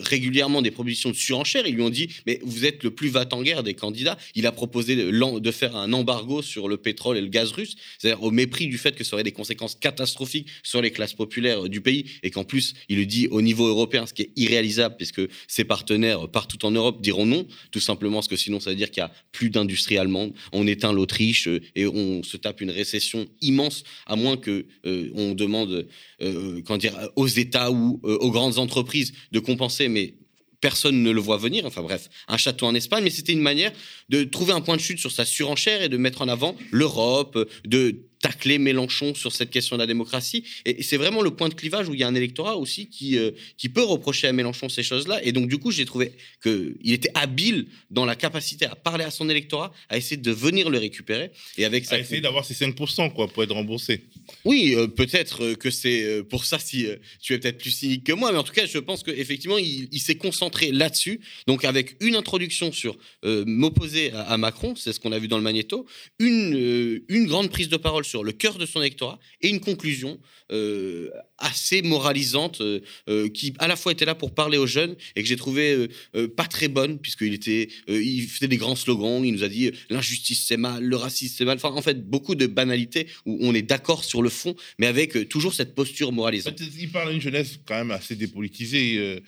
[0.00, 1.66] régulièrement des propositions de surenchère.
[1.66, 4.18] Ils lui ont dit mais vous êtes le plus va-t-en-guerre des candidats.
[4.34, 8.22] Il a proposé de, faire un embargo sur le pétrole et le gaz russe, c'est-à-dire
[8.22, 11.80] au mépris du fait que ça aurait des conséquences catastrophiques sur les classes populaires du
[11.80, 15.22] pays et qu'en plus il le dit au niveau européen, ce qui est irréalisable puisque
[15.46, 18.90] ses partenaires partout en Europe diront non, tout simplement parce que sinon ça veut dire
[18.90, 20.32] qu'il y a plus d'industrie allemande.
[20.52, 25.10] On éteint l'Autriche euh, et on se tape une récession immense à moins que euh,
[25.14, 25.88] on demande
[26.22, 30.14] euh, dire, aux États ou euh, aux grandes entreprises de compenser, mais
[30.60, 31.64] personne ne le voit venir.
[31.66, 33.72] Enfin bref, un château en Espagne, mais c'était une manière
[34.08, 37.38] de trouver un point de chute sur sa surenchère et de mettre en avant l'Europe,
[37.66, 40.44] de tacler Mélenchon sur cette question de la démocratie.
[40.64, 43.16] Et c'est vraiment le point de clivage où il y a un électorat aussi qui,
[43.18, 45.20] euh, qui peut reprocher à Mélenchon ces choses-là.
[45.24, 49.10] Et donc, du coup, j'ai trouvé qu'il était habile dans la capacité à parler à
[49.10, 51.30] son électorat, à essayer de venir le récupérer.
[51.56, 51.96] Et avec ça.
[51.96, 54.02] À essayer d'avoir ces 5% quoi, pour être remboursé.
[54.44, 56.86] Oui, euh, peut-être que c'est euh, pour ça si
[57.20, 59.88] tu es peut-être plus cynique que moi, mais en tout cas, je pense qu'effectivement, il,
[59.92, 61.20] il s'est concentré là-dessus.
[61.46, 65.36] Donc, avec une introduction sur m'opposer à, à, Macron, c'est ce qu'on a vu dans
[65.36, 65.86] le magnéto,
[66.18, 70.18] une, une grande prise de parole sur le cœur de son électorat et une conclusion
[70.50, 74.96] euh, assez moralisante euh, euh, qui à la fois était là pour parler aux jeunes
[75.14, 75.88] et que j'ai trouvé
[76.36, 80.44] pas très bonne puisqu'il était il faisait des grands slogans il nous a dit l'injustice
[80.46, 81.56] c'est mal le racisme c'est mal.
[81.56, 85.28] Enfin en fait beaucoup de banalités où on est d'accord sur le fond mais avec
[85.28, 86.60] toujours cette posture moralisante.
[86.78, 89.20] Il parle à une jeunesse quand même assez dépolitisée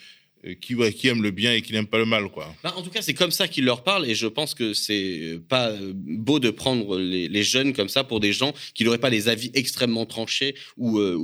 [0.46, 2.28] euh, qui, qui aime le bien et qui n'aime pas le mal.
[2.28, 2.54] Quoi.
[2.62, 5.38] Bah, en tout cas, c'est comme ça qu'il leur parle et je pense que c'est
[5.48, 9.28] pas beau de prendre les, jeunes comme ça pour des gens qui n'auraient pas des
[9.28, 11.18] avis extrêmement tranchés ou, euh,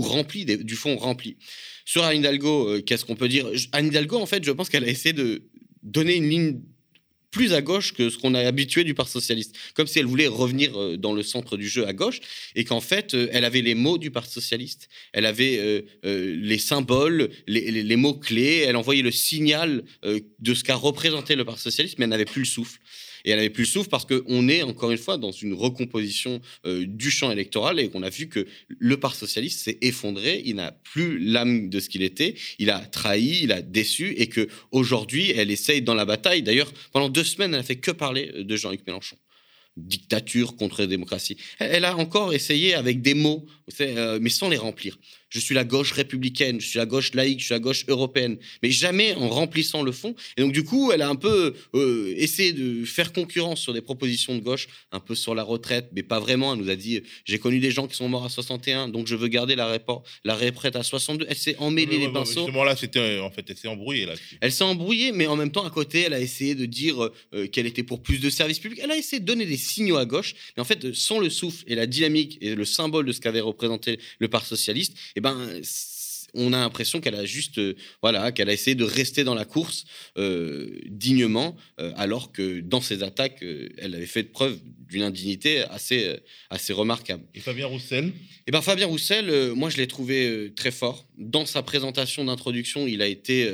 [0.00, 1.36] remplis, du fond remplis.
[1.84, 3.46] Sur Anne Hidalgo, euh, qu'est-ce qu'on peut dire?
[3.72, 5.42] Anne Hidalgo, en fait, je pense qu'elle a essayé de
[5.82, 6.60] donner une ligne
[7.30, 10.26] plus à gauche que ce qu'on a habitué du Parti socialiste, comme si elle voulait
[10.26, 12.20] revenir euh, dans le centre du jeu à gauche,
[12.54, 16.58] et qu'en fait, euh, elle avait les mots du Parti socialiste, elle avait euh, les
[16.58, 21.98] symboles, les, mots clés, elle envoyait le signal de ce qu'a représenté le Parti socialiste,
[21.98, 22.78] mais elle n'avait plus le souffle.
[23.24, 26.40] Et elle avait plus le souffle parce qu'on est, encore une fois, dans une recomposition
[26.66, 30.42] euh, du champ électoral et qu'on a vu que le Parti socialiste s'est effondré.
[30.44, 32.34] Il n'a plus l'âme de ce qu'il était.
[32.58, 36.42] Il a trahi, il a déçu et que aujourd'hui, elle essaye dans la bataille.
[36.42, 39.16] D'ailleurs, pendant deux semaines, elle n'a fait que parler de Jean-Luc Mélenchon
[39.76, 41.36] dictature contre la démocratie.
[41.58, 43.46] Elle, a encore essayé avec des mots,
[43.80, 44.98] euh, mais sans les remplir
[45.30, 48.36] je suis la gauche républicaine, je suis la gauche laïque, je suis la gauche européenne,
[48.62, 50.14] mais jamais en remplissant le fond.
[50.36, 53.80] Et donc du coup, elle a un peu euh, essayé de faire concurrence sur des
[53.80, 56.52] propositions de gauche, un peu sur la retraite, mais pas vraiment.
[56.52, 59.14] Elle nous a dit, j'ai connu des gens qui sont morts à 61, donc je
[59.14, 59.78] veux garder la,
[60.24, 61.26] la retraite à 62.
[61.28, 62.40] Elle s'est emmêlée les pinceaux.
[62.40, 64.14] Justement là, c'était en fait, elle s'est embrouillée là.
[64.40, 67.46] Elle s'est embrouillée, mais en même temps, à côté, elle a essayé de dire euh,
[67.46, 68.80] qu'elle était pour plus de services publics.
[68.82, 71.64] Elle a essayé de donner des signaux à gauche, mais en fait, sans le souffle
[71.66, 75.60] et la dynamique et le symbole de ce qu'avait représenté le Parti socialiste, eh ben,
[76.34, 79.44] on a l'impression qu'elle a juste, euh, voilà, qu'elle a essayé de rester dans la
[79.44, 79.84] course
[80.16, 83.44] euh, dignement, euh, alors que dans ses attaques,
[83.78, 86.16] elle avait fait preuve d'une indignité assez,
[86.48, 87.24] assez remarquable.
[87.34, 88.12] Et Fabien Roussel
[88.46, 92.86] Eh ben Fabien Roussel, moi je l'ai trouvé très fort dans sa présentation d'introduction.
[92.86, 93.48] Il a été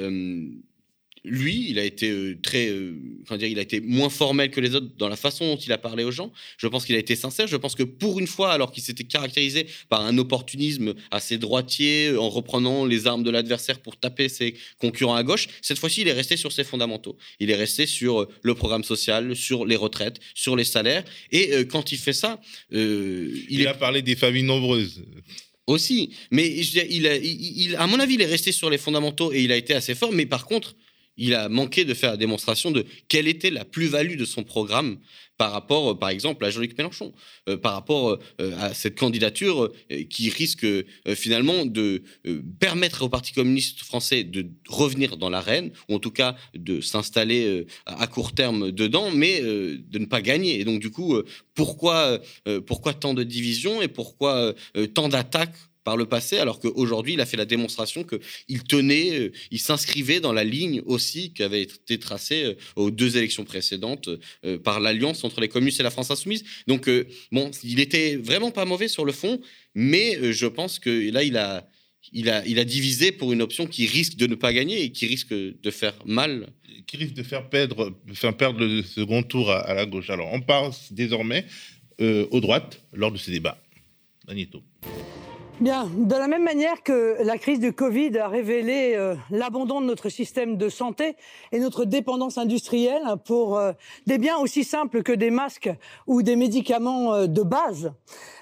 [1.26, 4.60] lui, il a été euh, très, euh, enfin, dire, il a été moins formel que
[4.60, 6.32] les autres dans la façon dont il a parlé aux gens.
[6.56, 7.46] Je pense qu'il a été sincère.
[7.46, 12.08] Je pense que pour une fois, alors qu'il s'était caractérisé par un opportunisme assez droitier,
[12.08, 16.02] euh, en reprenant les armes de l'adversaire pour taper ses concurrents à gauche, cette fois-ci,
[16.02, 17.16] il est resté sur ses fondamentaux.
[17.40, 21.04] Il est resté sur le programme social, sur les retraites, sur les salaires.
[21.32, 25.02] Et quand il fait ça, il, il a parlé des familles nombreuses
[25.66, 26.10] aussi.
[26.30, 29.52] Mais il, a, il, à mon avis, il est resté sur les fondamentaux et il
[29.52, 30.12] a été assez fort.
[30.12, 30.76] Mais par contre,
[31.16, 34.98] il a manqué de faire la démonstration de quelle était la plus-value de son programme
[35.38, 37.12] par rapport, euh, par exemple, à Jean-Luc Mélenchon,
[37.48, 39.70] euh, par rapport euh, à cette candidature
[40.10, 40.66] qui risque
[41.14, 42.02] finalement de
[42.58, 47.66] permettre au Parti communiste français de revenir dans l'arène, ou en tout cas de s'installer
[47.86, 50.60] à court terme dedans, mais de ne pas gagner.
[50.60, 51.20] Et donc, du coup,
[51.54, 52.20] pourquoi,
[52.66, 54.54] pourquoi tant de divisions et pourquoi
[54.94, 59.32] tant d'attaques par le passé, alors qu'aujourd'hui, il a fait la démonstration qu'il tenait, euh,
[59.52, 64.08] il s'inscrivait dans la ligne aussi qui avait été tracée euh, aux deux élections précédentes
[64.44, 66.42] euh, par l'alliance entre les communistes et la France insoumise.
[66.66, 66.90] Donc,
[67.30, 69.40] bon, il était vraiment pas mauvais sur le fond,
[69.76, 71.68] mais je pense que là, il a,
[72.12, 74.90] il a, il a divisé pour une option qui risque de ne pas gagner et
[74.90, 76.48] qui risque de faire mal.
[76.88, 77.96] Qui risque de faire perdre,
[78.36, 80.10] perdre le second tour à, la gauche.
[80.10, 81.46] Alors, on passe désormais
[82.00, 83.62] aux droites lors de ce débat.
[84.26, 84.64] Magneto.
[85.58, 89.86] Bien, de la même manière que la crise du Covid a révélé euh, l'abandon de
[89.86, 91.16] notre système de santé
[91.50, 93.72] et notre dépendance industrielle pour euh,
[94.06, 95.70] des biens aussi simples que des masques
[96.06, 97.92] ou des médicaments euh, de base,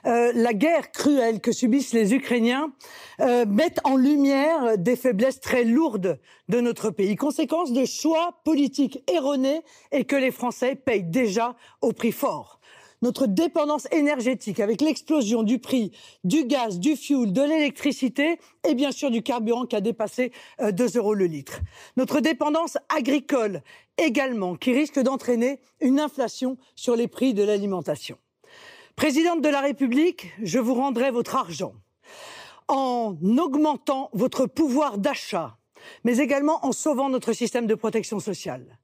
[0.04, 2.72] la guerre cruelle que subissent les Ukrainiens
[3.20, 6.18] met en lumière des faiblesses très lourdes
[6.50, 11.92] de notre pays, conséquence de choix politiques erronés et que les Français payent déjà au
[11.92, 12.60] prix fort
[13.04, 15.92] notre dépendance énergétique avec l'explosion du prix
[16.24, 20.64] du gaz, du fuel, de l'électricité et bien sûr du carburant qui a dépassé 2
[20.64, 21.60] euh, euros le litre.
[21.98, 23.62] Notre dépendance agricole
[23.98, 28.16] également qui risque d'entraîner une inflation sur les prix de l'alimentation.
[28.96, 31.74] Présidente de la République, je vous rendrai votre argent
[32.68, 35.58] en augmentant votre pouvoir d'achat,
[36.04, 38.78] mais également en sauvant notre système de protection sociale.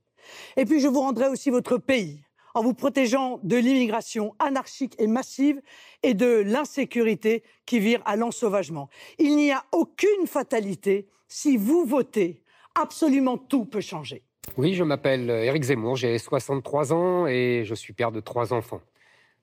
[0.59, 2.21] Et puis je vous rendrai aussi votre pays
[2.55, 5.61] en vous protégeant de l'immigration anarchique et massive
[6.03, 8.89] et de l'insécurité qui vire à l'ensauvagement.
[9.19, 11.09] Il n'y a aucune fatalité.
[11.29, 12.43] Si vous votez,
[12.75, 14.23] absolument tout peut changer.
[14.57, 18.81] Oui, je m'appelle Éric Zemmour, j'ai 63 ans et je suis père de trois enfants.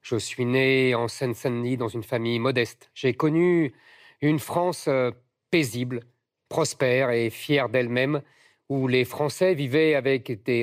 [0.01, 2.89] Je suis né en Seine-Saint-Denis dans une famille modeste.
[2.93, 3.73] J'ai connu
[4.21, 5.11] une France euh,
[5.51, 6.01] paisible,
[6.49, 8.21] prospère et fière d'elle-même
[8.69, 9.95] où les Français vivaient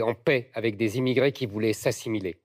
[0.03, 2.37] en paix avec des immigrés qui voulaient s'assimiler.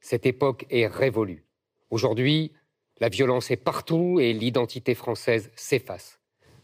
[0.00, 1.44] Cette époque est révolue.
[1.90, 2.52] Aujourd'hui,
[3.00, 6.20] la violence est partout et l'identité française s'efface.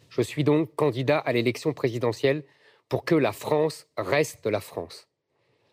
[0.09, 2.45] Je suis donc candidat à l'élection présidentielle
[2.89, 5.09] pour que la France reste la France.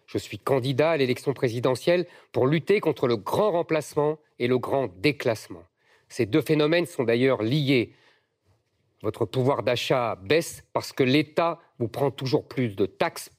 [0.05, 4.87] Je suis candidat à l'élection présidentielle pour lutter contre le grand remplacement et le grand
[4.99, 5.63] déclassement.
[6.09, 7.93] Ces deux phénomènes sont d'ailleurs liés.
[9.01, 13.31] Votre pouvoir d'achat baisse parce que l'État vous prend toujours plus de taxes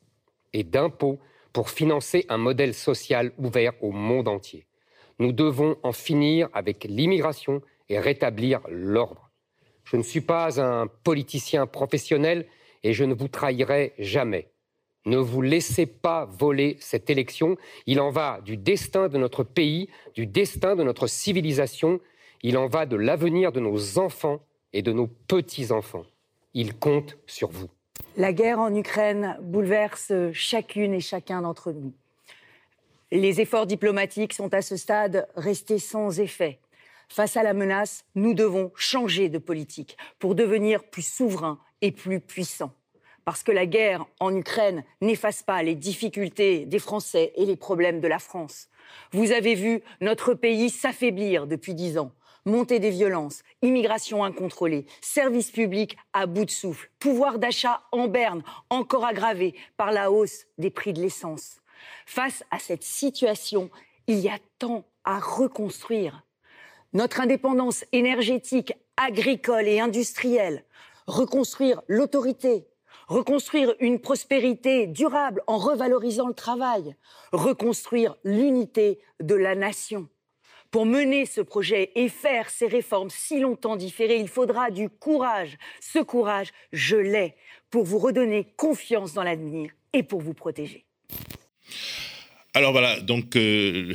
[0.53, 1.21] et d'impôts
[1.53, 4.67] pour financer un modèle social ouvert au monde entier.
[5.21, 9.31] Nous devons en finir avec l'immigration et rétablir l'ordre.
[9.85, 12.47] Je ne suis pas un politicien professionnel
[12.83, 14.49] et je ne vous trahirai jamais.
[15.07, 17.57] Ne vous laissez pas voler cette élection.
[17.87, 22.01] Il en va du destin de notre pays, du destin de notre civilisation.
[22.43, 24.41] Il en va de l'avenir de nos enfants
[24.73, 26.07] et de nos petits-enfants.
[26.55, 27.71] Il compte sur vous.
[28.17, 31.95] La guerre en Ukraine bouleverse chacune et chacun d'entre nous.
[33.11, 36.59] Les efforts diplomatiques sont à ce stade restés sans effet.
[37.09, 42.21] Face à la menace, nous devons changer de politique pour devenir plus souverains et plus
[42.21, 42.75] puissants.
[43.25, 48.01] Parce que la guerre en Ukraine n'efface pas les difficultés des Français et les problèmes
[48.01, 48.69] de la France.
[49.13, 52.13] Vous avez vu notre pays s'affaiblir depuis dix ans
[52.45, 58.43] montée des violences, immigration incontrôlée, services publics à bout de souffle, pouvoir d'achat en berne,
[58.71, 61.61] encore aggravé par la hausse des prix de l'essence.
[62.07, 63.71] Face à cette situation,
[64.07, 66.25] il y a tant à reconstruire.
[66.93, 70.65] Notre indépendance énergétique, agricole et industrielle,
[71.07, 72.67] reconstruire l'autorité,
[73.09, 76.95] reconstruire une prospérité durable en revalorisant le travail,
[77.33, 80.09] reconstruire l'unité de la nation.
[80.73, 85.59] Pour mener ce projet et faire ces réformes si longtemps différées, il faudra du courage.
[85.83, 87.35] Ce courage, je l'ai
[87.71, 90.87] pour vous redonner confiance dans l'avenir et pour vous protéger.
[92.55, 93.95] Alors voilà, donc euh,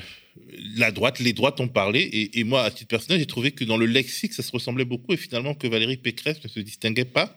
[0.78, 3.78] la droite, les droites ont parlé, et, moi, à titre personnel, j'ai trouvé que dans
[3.78, 7.36] le lexique, ça se ressemblait beaucoup, et finalement que Valérie Pécresse ne se distinguait pas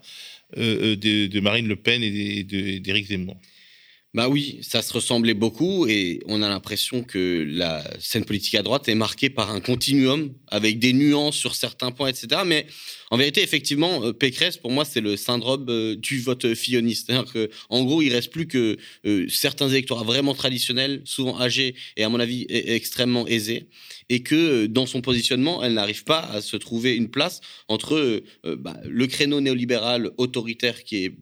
[0.59, 3.38] euh, euh, de, Marine Le Pen et d'Éric Zemmour.
[4.12, 8.62] Bah oui, ça se ressemblait beaucoup et on a l'impression que la scène politique à
[8.62, 12.42] droite est marquée par un continuum avec des nuances sur certains points, etc.
[12.44, 12.66] Mais
[13.11, 17.06] en vérité, effectivement, euh, Pécresse, pour moi, c'est le syndrome euh, du vote filloniste.
[17.06, 22.08] C'est-à-dire gros, il reste plus que euh, certains électorats vraiment traditionnels, souvent âgés et à
[22.08, 23.68] mon avis e-, extrêmement aisés,
[24.08, 28.76] et que dans son positionnement, elle n'arrive pas à se trouver une place entre bah,
[28.84, 31.12] le créneau néolibéral autoritaire qui est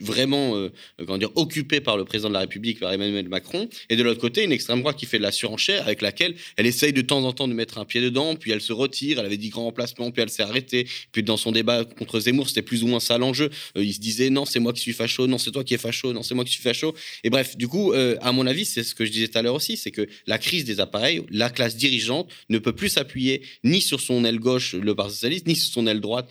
[0.00, 3.96] vraiment euh, comment dire, occupée par le président de la République, par Emmanuel Macron, et
[3.96, 6.92] de l'autre côté, une extrême droite qui fait de la surenchère, avec laquelle elle essaye
[6.92, 9.36] de temps en temps de mettre un pied dedans, puis elle se retire, elle avait
[9.36, 12.82] dit grand emplacement, puis elle s'est arrêtée, puis dans son débat contre Zemmour, c'était plus
[12.82, 13.50] ou moins ça l'enjeu.
[13.76, 15.78] Euh, il se disait non, c'est moi qui suis facho, non, c'est toi qui es
[15.78, 16.94] facho, non, c'est moi qui suis facho.
[17.22, 19.42] Et bref, du coup, euh, à mon avis, c'est ce que je disais tout à
[19.42, 23.42] l'heure aussi, c'est que la crise des appareils, la classe dirigeante ne peut plus s'appuyer
[23.62, 26.28] ni sur son aile gauche, le Parti socialiste, ni sur son aile droite,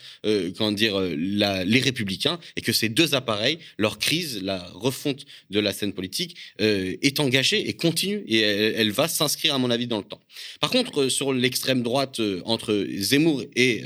[0.58, 5.74] comment dire, les républicains, et que ces deux appareils, leur crise la refonte de la
[5.74, 9.98] scène politique euh, est engagée et continue et elle, va s'inscrire à mon avis dans
[9.98, 10.22] le temps.
[10.60, 13.84] Par contre, euh, sur l'extrême droite euh, entre Zemmour et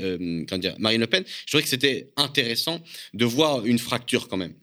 [0.58, 2.82] dire, Marine Le Pen, je trouvais que c'était intéressant
[3.14, 4.54] de voir une fracture quand même.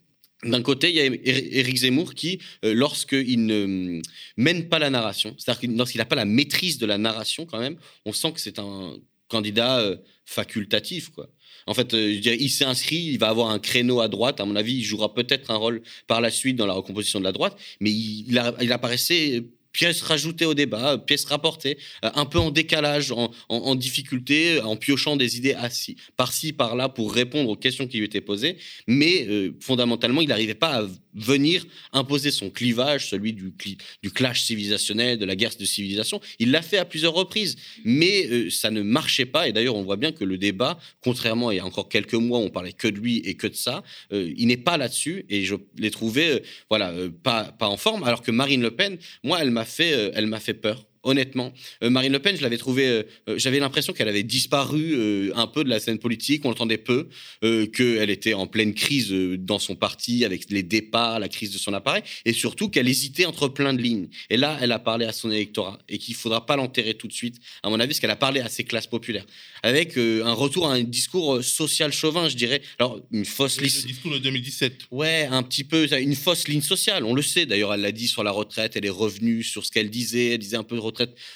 [0.44, 4.02] D'un côté, il y a Éric Zemmour qui, lorsqu'il ne
[4.38, 7.78] mène pas la narration, c'est-à-dire lorsqu'il n'a pas la maîtrise de la narration quand même,
[8.06, 8.98] on sent que c'est un
[9.28, 11.30] candidat facultatif, quoi.
[11.68, 14.40] En fait, euh, je dirais, il s'est inscrit, il va avoir un créneau à droite.
[14.40, 17.26] À mon avis, il jouera peut-être un rôle par la suite dans la recomposition de
[17.26, 19.44] la droite, mais il, il apparaissait
[19.76, 23.14] pièce rajoutée au débat, pièce rapportée, euh, un peu en décalage,
[23.50, 28.06] en, difficulté, en piochant des idées assis, par-ci, par-là pour répondre aux questions qui lui
[28.06, 28.56] étaient posées.
[28.88, 33.54] Mais euh, fondamentalement, il n'arrivait pas à venir imposer son clivage, celui du,
[34.02, 36.22] du clash civilisationnel, de la guerre de civilisation.
[36.40, 39.50] Il l'a fait à plusieurs reprises, mais euh, ça ne marchait pas.
[39.50, 42.14] Et d'ailleurs, on voit bien que le débat, contrairement à il y a encore quelques
[42.14, 45.26] mois, on parlait que de lui et que de ça, il n'est pas là-dessus.
[45.30, 48.04] Et je l'ai trouvé, voilà, pas, pas en forme.
[48.04, 51.54] Alors que Marine Le Pen, moi, elle m'a fait, euh, elle m'a fait peur honnêtement.
[51.84, 55.48] Euh, Marine Le Pen, je l'avais trouvé, euh, euh, j'avais l'impression qu'elle avait disparu un
[55.48, 57.08] peu de la scène politique, on l'entendait peu,
[57.42, 61.74] qu'elle était en pleine crise dans son parti avec les départs, la crise de son
[61.74, 64.08] appareil, et surtout qu'elle hésitait entre plein de lignes.
[64.30, 67.14] Et là, elle a parlé à son électorat et qu'il faudra pas l'enterrer tout de
[67.14, 69.26] suite, à mon avis, parce qu'elle a parlé à ses classes populaires,
[69.64, 72.62] avec un retour à un discours social chauvin, je dirais.
[72.80, 73.72] Alors une fausse ligne.
[73.84, 74.82] Le discours de 2017.
[74.92, 77.04] Ouais, un petit peu une fausse ligne sociale.
[77.04, 77.46] On le sait.
[77.46, 78.76] D'ailleurs, elle l'a dit sur la retraite.
[78.76, 80.34] Elle est revenue sur ce qu'elle disait.
[80.34, 80.82] Elle disait un peu de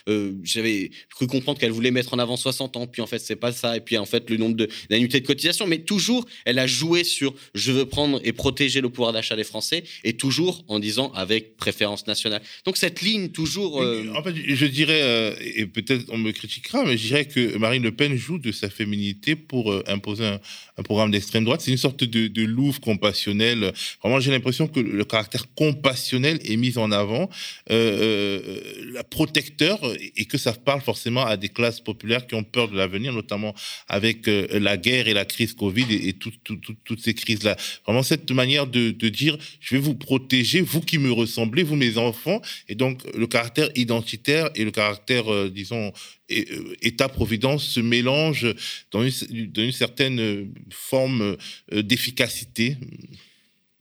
[0.07, 3.35] euh, j'avais cru comprendre qu'elle voulait mettre en avant 60 ans, puis en fait, c'est
[3.35, 3.77] pas ça.
[3.77, 4.55] Et puis en fait, le nombre
[4.89, 5.67] d'annuités de, de cotisation.
[5.67, 9.43] Mais toujours, elle a joué sur je veux prendre et protéger le pouvoir d'achat des
[9.43, 12.41] Français, et toujours en disant avec préférence nationale.
[12.65, 13.81] Donc cette ligne, toujours.
[13.81, 17.57] Euh, en fait, je dirais, euh, et peut-être on me critiquera, mais je dirais que
[17.57, 20.39] Marine Le Pen joue de sa féminité pour imposer un,
[20.83, 21.61] programme d'extrême droite.
[21.61, 23.73] C'est une sorte de, de Louvre compassionnel.
[24.01, 27.29] Vraiment, j'ai l'impression que le caractère compassionnel est mis en avant.
[27.69, 29.03] la
[29.49, 29.79] protecteur
[30.15, 33.53] et que ça parle forcément à des classes populaires qui ont peur de l'avenir, notamment
[33.87, 37.55] avec euh, la guerre et la crise Covid et, toutes ces crises-là.
[37.85, 41.97] Vraiment cette manière de, dire, je vais vous protéger, vous qui me ressemblez, vous mes
[41.97, 45.91] enfants, et donc le caractère identitaire et le caractère, euh, disons,
[46.31, 48.53] euh, État-providence se mélangent
[48.91, 51.37] dans une, dans une certaine forme
[51.71, 52.77] d'efficacité.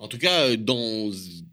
[0.00, 1.10] En tout cas, dans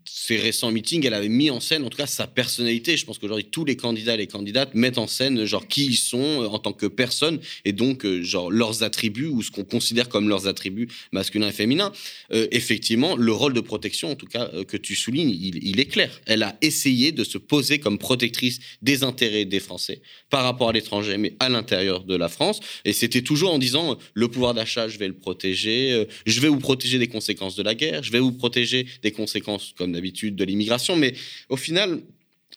[0.08, 2.96] ses récents meetings, elle avait mis en scène, en tout cas, sa personnalité.
[2.96, 5.98] Je pense qu'aujourd'hui, tous les candidats et les candidates mettent en scène, genre, qui ils
[5.98, 9.64] sont euh, en tant que personne et donc, euh, genre, leurs attributs ou ce qu'on
[9.64, 11.92] considère comme leurs attributs masculins et féminins.
[12.34, 16.22] Euh, effectivement, le rôle de protection, en tout cas, que tu soulignes, il, est clair.
[16.28, 20.74] Elle a essayé de se poser comme protectrice des intérêts des Français par rapport à
[20.74, 22.60] l'étranger, mais à l'intérieur de la France.
[22.84, 26.60] Et c'était toujours en disant, le pouvoir d'achat, je vais le protéger, je vais vous
[26.60, 30.44] protéger des conséquences de la guerre, je vais vous protéger des conséquences, comme d'habitude, de
[30.44, 31.14] l'immigration, mais
[31.50, 32.02] au final,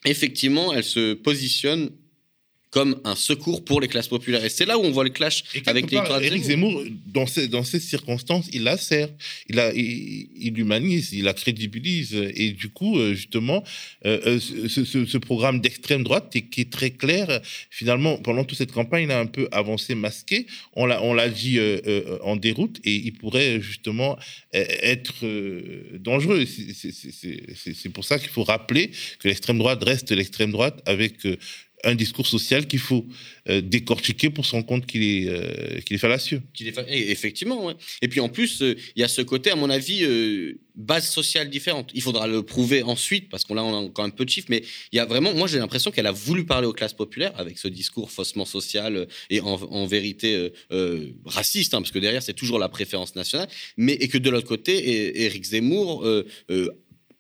[0.05, 1.91] effectivement, elle se positionne
[2.71, 4.45] comme un secours pour les classes populaires.
[4.45, 7.65] Et c'est là où on voit le clash avec les Éric Zemmour, dans ces, dans
[7.65, 9.09] ces circonstances, il la sert,
[9.49, 12.15] il, a, il, humanise, il la crédibilise.
[12.35, 13.65] Et du coup, euh, justement,
[14.05, 17.41] euh, euh, ce, ce, programme d'extrême droite qui est très clair,
[17.71, 20.47] finalement, pendant toute cette campagne, il a un peu avancé masqué.
[20.75, 21.59] On l'a, on l'a dit
[22.23, 24.19] en déroute et il pourrait justement
[24.53, 25.27] être
[25.99, 26.45] dangereux.
[26.47, 31.27] C'est pour ça qu'il faut rappeler que l'extrême droite reste l'extrême droite avec
[31.85, 33.07] un discours social qu'il faut
[33.49, 36.43] euh, décortiquer pour se rendre compte qu'il est, euh, fallacieux.
[36.61, 37.73] Est Effectivement,
[38.03, 40.07] Et puis en plus, euh, il y a ce côté, à mon avis,
[40.75, 41.91] base sociale différente.
[41.95, 44.63] Il faudra le prouver ensuite, parce qu'on a encore un peu de chiffres, mais
[44.93, 47.59] il y a vraiment, moi j'ai l'impression qu'elle a voulu parler aux classes populaires avec
[47.59, 50.53] ce discours faussement social et en, vérité
[51.25, 54.47] raciste, hein, parce que derrière c'est toujours la préférence nationale, mais et que de l'autre
[54.47, 56.07] côté, Éric Zemmour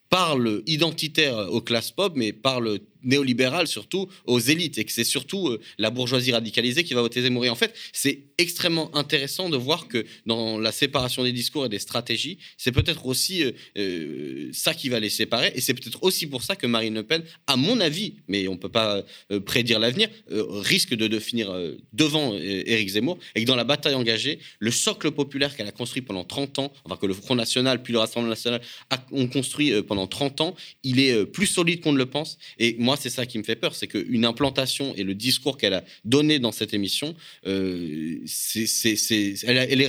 [0.08, 5.48] parle identitaire aux classes pop, mais parle néolibéral surtout aux élites et que c'est surtout
[5.48, 7.44] euh, la bourgeoisie radicalisée qui va voter Zemmour.
[7.44, 11.68] Et en fait, c'est extrêmement intéressant de voir que dans la séparation des discours et
[11.68, 16.02] des stratégies, c'est peut-être aussi euh, euh, ça qui va les séparer et c'est peut-être
[16.02, 19.02] aussi pour ça que Marine Le Pen, à mon avis, mais on ne peut pas
[19.44, 21.52] prédire l'avenir, risque de, de finir
[21.92, 26.02] devant Éric Zemmour et que dans la bataille engagée, le socle populaire qu'elle a construit
[26.02, 28.60] pendant 30 ans, enfin que le Front National puis le Rassemblement National
[29.12, 32.87] ont construit pendant 30 ans, il est plus solide qu'on ne le pense et moi,
[32.96, 36.38] c'est ça qui me fait peur, c'est qu'une implantation et le discours qu'elle a donné
[36.38, 37.14] dans cette émission,
[37.46, 38.18] euh,
[39.44, 39.80] elle,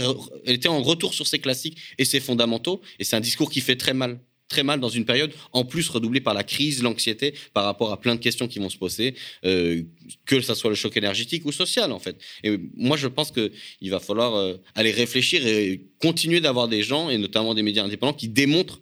[0.46, 3.76] était en retour sur ses classiques et ses fondamentaux, et c'est un discours qui fait
[3.76, 4.20] très mal
[4.50, 8.02] très mal dans une période, en plus redoublée par la crise, l'anxiété, par rapport à
[8.02, 9.14] plein de questions qui vont se poser,
[9.46, 9.84] euh,
[10.26, 12.18] que ce soit le choc énergétique ou social, en fait.
[12.44, 17.12] Et moi, je pense qu'il va falloir euh, aller réfléchir et continuer d'avoir des gens,
[17.12, 18.82] et notamment des médias indépendants, qui démontrent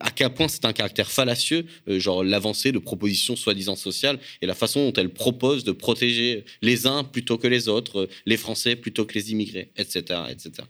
[0.00, 4.46] à quel point c'est un caractère fallacieux, euh, genre l'avancée de propositions soi-disant sociales et
[4.46, 8.36] la façon dont elle propose de protéger les uns plutôt que les autres, euh, les
[8.36, 10.66] Français plutôt que les immigrés, etc., etc.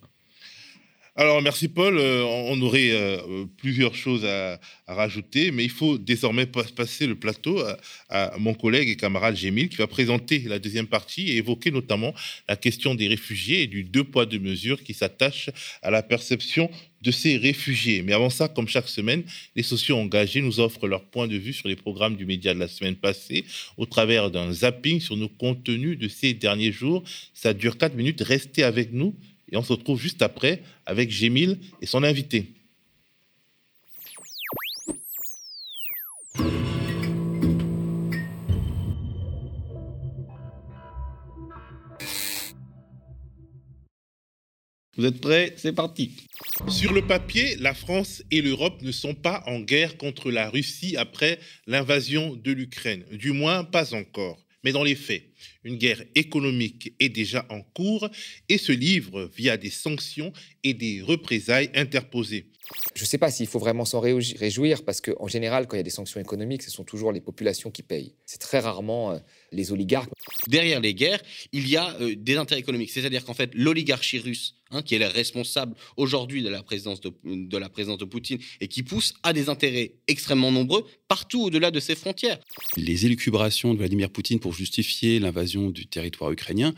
[1.17, 1.97] Alors, merci Paul.
[1.97, 2.93] Euh, on aurait
[3.57, 4.59] plusieurs choses à,
[4.89, 7.63] rajouter, mais il faut désormais passer le plateau
[8.11, 12.13] à, mon collègue et camarade Gémil qui va présenter la deuxième partie et évoquer notamment
[12.49, 15.51] la question des réfugiés et du deux poids, deux mesures qui s'attachent
[15.83, 16.69] à la perception
[17.01, 18.03] de ces réfugiés.
[18.03, 19.23] Mais avant ça, comme chaque semaine,
[19.55, 22.59] les sociaux engagés nous offrent leur point de vue sur les programmes du média de
[22.59, 23.45] la semaine passée
[23.77, 27.05] au travers d'un zapping sur nos contenus de ces derniers jours.
[27.35, 28.21] Ça dure 4 minutes.
[28.21, 29.15] Restez avec nous
[29.51, 32.53] et on se retrouve juste après avec Gémil et son invité.
[44.97, 45.55] Vous êtes prêts?
[45.57, 46.13] C'est parti.
[46.69, 50.97] Sur le papier, la France et l'Europe ne sont pas en guerre contre la Russie
[50.97, 53.05] après l'invasion de l'Ukraine.
[53.11, 54.44] Du moins, pas encore.
[54.65, 55.25] Mais dans les faits,
[55.63, 58.09] une guerre économique est déjà en cours
[58.49, 62.47] et se livre via des sanctions et des représailles interposées.
[62.95, 65.81] Je ne sais pas s'il faut vraiment s'en réjouir, parce qu'en général, quand il y
[65.81, 68.15] a des sanctions économiques, ce sont toujours les populations qui payent.
[68.25, 69.19] C'est très rarement euh,
[69.53, 70.11] les oligarques.
[70.47, 71.21] Derrière les guerres,
[71.53, 72.91] il y a euh, des intérêts économiques.
[72.91, 77.13] C'est-à-dire qu'en fait, l'oligarchie russe, hein, qui est la responsable aujourd'hui de, la présidence de,
[77.25, 81.71] de la présidence de Poutine et qui pousse à des intérêts extrêmement nombreux partout au-delà
[81.71, 82.39] de ses frontières.
[82.77, 86.75] Les élucubrations de Vladimir Poutine pour justifier l'invasion du territoire ukrainien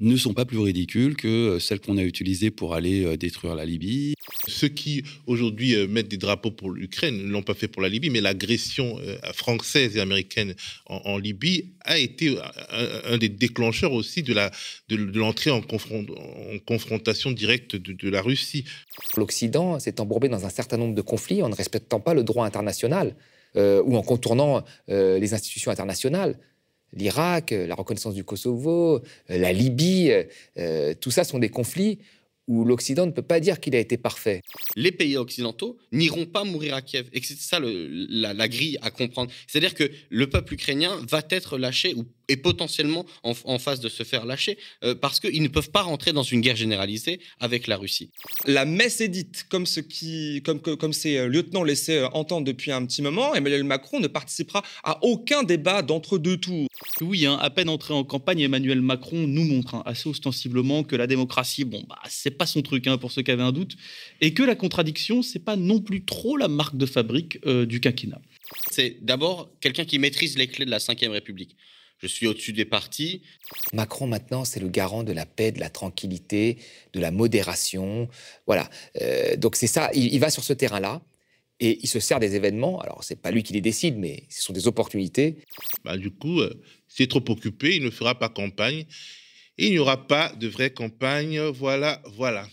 [0.00, 3.54] ne sont pas plus ridicules que euh, celles qu'on a utilisées pour aller euh, détruire
[3.54, 4.14] la Libye.
[4.46, 7.88] Ceux qui aujourd'hui euh, mettent des drapeaux pour l'Ukraine ne l'ont pas fait pour la
[7.88, 8.98] Libye, mais l'agression
[9.32, 10.54] française et américaine
[10.86, 12.36] en, Libye a été
[13.04, 15.62] un, des déclencheurs aussi de l'entrée en,
[16.66, 18.64] confrontation directe de, la Russie.
[19.16, 22.46] L'Occident s'est embourbé dans un certain nombre de conflits en ne respectant pas le droit
[22.46, 23.14] international
[23.56, 26.38] ou en contournant les institutions internationales
[26.92, 30.12] l'Irak, la reconnaissance du Kosovo, la Libye,
[30.58, 31.98] euh, tout ça sont des conflits
[32.48, 34.42] où l'Occident ne peut pas dire qu'il a été parfait.
[34.74, 37.08] Les pays occidentaux n'iront pas mourir à Kiev.
[37.12, 39.30] Et c'est ça la, grille à comprendre.
[39.46, 44.02] C'est-à-dire que le peuple ukrainien va être lâché ou est potentiellement en, phase de se
[44.02, 47.76] faire lâcher euh, parce qu'ils ne peuvent pas rentrer dans une guerre généralisée avec la
[47.76, 48.10] Russie.
[48.46, 52.46] La messe est dite, comme, ce qui, comme, comme ces euh, lieutenants laissés euh, entendre
[52.46, 56.68] depuis un petit moment, Emmanuel Macron ne participera à aucun débat d'entre deux tours.
[57.00, 60.96] Oui, hein, à peine entré en campagne, Emmanuel Macron nous montre hein, assez ostensiblement que
[60.96, 63.76] la démocratie, bon, bah, c'est pas son truc hein, pour ceux qui avaient un doute,
[64.20, 68.20] et que la contradiction, c'est pas non plus trop la marque de fabrique du quinquennat.
[68.70, 71.56] C'est d'abord quelqu'un qui maîtrise les clés de la Ve République
[71.98, 73.22] je suis au-dessus des partis.
[73.72, 76.58] Macron, maintenant, c'est le garant de la paix, de la tranquillité,
[76.92, 78.08] de la modération.
[78.46, 78.70] Voilà.
[79.02, 79.90] Euh, donc, c'est ça.
[79.94, 81.02] Il, va sur ce terrain-là.
[81.60, 82.80] Et il se sert des événements.
[82.80, 85.38] Alors, c'est pas lui qui les décide, mais ce sont des opportunités.
[85.84, 88.86] Bah, du coup, euh, s'il est trop occupé, il ne fera pas campagne.
[89.58, 91.40] Et il n'y aura pas de vraie campagne.
[91.40, 92.46] Voilà, voilà.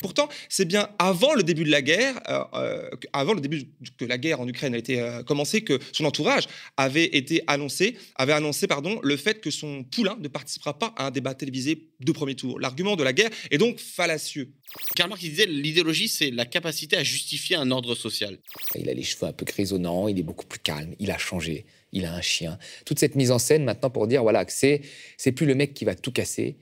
[0.00, 3.64] Pourtant, c'est bien avant le début de la guerre, euh, euh, avant le début
[3.98, 6.44] que la guerre en Ukraine a été euh, commencée, que son entourage
[6.76, 11.06] avait été annoncé, avait annoncé pardon, le fait que son poulain ne participera pas à
[11.06, 12.60] un débat télévisé de premier tour.
[12.60, 14.52] L'argument de la guerre est donc fallacieux.
[14.96, 18.38] Karl Marx disait l'idéologie, c'est la capacité à justifier un ordre social.
[18.74, 21.66] Il a les cheveux un peu grisonnants, il est beaucoup plus calme, il a changé,
[21.92, 22.58] il a un chien.
[22.84, 24.82] Toute cette mise en scène maintenant pour dire voilà que c'est
[25.16, 26.56] c'est plus le mec qui va tout casser,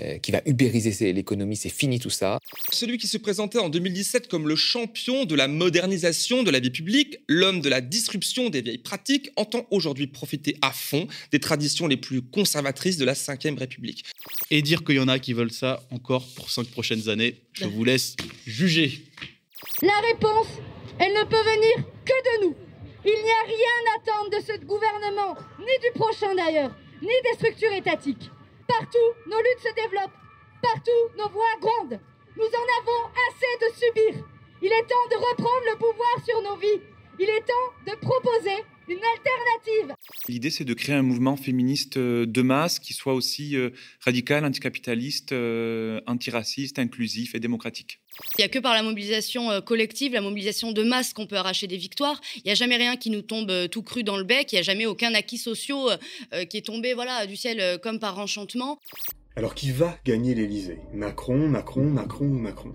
[0.00, 2.38] euh, qui va ubériser l'économie, c'est fini tout ça.
[2.70, 6.70] Celui qui se présentait en 2017 comme le champion de la modernisation de la vie
[6.70, 11.86] publique, l'homme de la disruption des vieilles pratiques, entend aujourd'hui profiter à fond des traditions
[11.86, 14.04] les plus conservatrices de la Ve République.
[14.50, 17.64] Et dire qu'il y en a qui veulent ça encore pour cinq prochaines années, je
[17.64, 18.16] vous laisse
[18.46, 19.00] juger.
[19.80, 20.48] La réponse,
[20.98, 22.12] elle ne peut venir que
[22.42, 22.65] de nous.
[23.08, 27.34] Il n'y a rien à attendre de ce gouvernement, ni du prochain d'ailleurs, ni des
[27.34, 28.32] structures étatiques.
[28.66, 30.18] Partout, nos luttes se développent.
[30.60, 32.00] Partout, nos voix grondent.
[32.36, 34.24] Nous en avons assez de subir.
[34.60, 36.82] Il est temps de reprendre le pouvoir sur nos vies.
[37.20, 39.94] Il est temps de proposer une alternative.
[40.28, 43.70] L'idée, c'est de créer un mouvement féministe euh, de masse qui soit aussi euh,
[44.00, 48.00] radical, anticapitaliste, euh, antiraciste, inclusif et démocratique.
[48.38, 51.66] Il n'y a que par la mobilisation collective, la mobilisation de masse qu'on peut arracher
[51.66, 52.20] des victoires.
[52.36, 54.52] Il n'y a jamais rien qui nous tombe tout cru dans le bec.
[54.52, 55.98] Il n'y a jamais aucun acquis social
[56.48, 58.80] qui est tombé voilà, du ciel comme par enchantement.
[59.36, 62.74] Alors qui va gagner l'Elysée Macron, Macron, Macron ou Macron?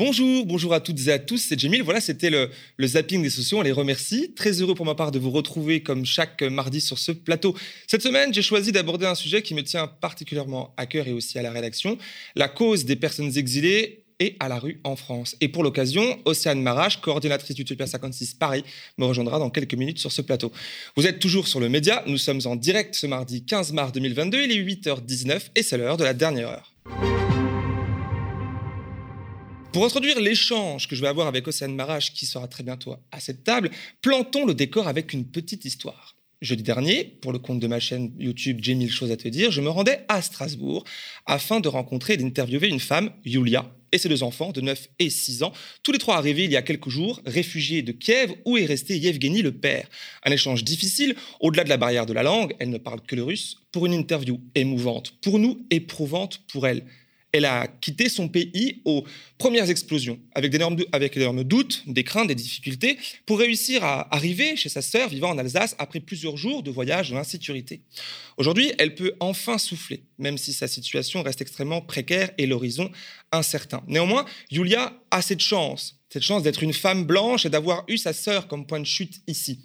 [0.00, 1.82] Bonjour, bonjour à toutes et à tous, c'est Jamil.
[1.82, 2.48] Voilà, c'était le,
[2.82, 4.32] zapping des sociaux, on les remercie.
[4.32, 7.54] Très heureux pour ma part de vous retrouver comme chaque mardi sur ce plateau.
[7.86, 11.38] Cette semaine, j'ai choisi d'aborder un sujet qui me tient particulièrement à cœur et aussi
[11.38, 11.98] à la rédaction,
[12.34, 15.36] la cause des personnes exilées et à la rue en France.
[15.42, 18.64] Et pour l'occasion, Océane Marache, coordinatrice d'Utopia 56 Paris,
[18.96, 20.50] me rejoindra dans quelques minutes sur ce plateau.
[20.96, 24.44] Vous êtes toujours sur le média, nous sommes en direct ce mardi 15 mars 2022,
[24.44, 26.72] il est 8h19 et c'est l'heure de la dernière heure.
[29.72, 33.20] Pour introduire l'échange que je vais avoir avec Océane Marache, qui sera très bientôt à
[33.20, 33.70] cette table,
[34.02, 36.16] plantons le décor avec une petite histoire.
[36.40, 39.52] Jeudi dernier, pour le compte de ma chaîne YouTube J'ai mille choses à te dire,
[39.52, 40.82] je me rendais à Strasbourg
[41.24, 45.10] afin de rencontrer et d'interviewer une femme, Yulia, et ses deux enfants de 9 et
[45.10, 45.52] 6 ans,
[45.82, 48.98] tous les trois arrivés il y a quelques jours, réfugiés de Kiev, où est resté
[48.98, 49.88] Yevgeny le père.
[50.24, 53.22] Un échange difficile, au-delà de la barrière de la langue, elle ne parle que le
[53.22, 56.84] russe, pour une interview émouvante, pour nous éprouvante pour elle
[57.32, 59.04] elle a quitté son pays aux
[59.38, 64.82] premières explosions, avec d'énormes doutes, des craintes, des difficultés, pour réussir à arriver chez sa
[64.82, 67.82] sœur vivant en Alsace après plusieurs jours de voyage dans l'insécurité.
[68.36, 72.90] Aujourd'hui, elle peut enfin souffler, même si sa situation reste extrêmement précaire et l'horizon
[73.32, 73.82] incertain.
[73.86, 78.12] Néanmoins, Julia a cette chance, cette chance d'être une femme blanche et d'avoir eu sa
[78.12, 79.60] sœur comme point de chute ici.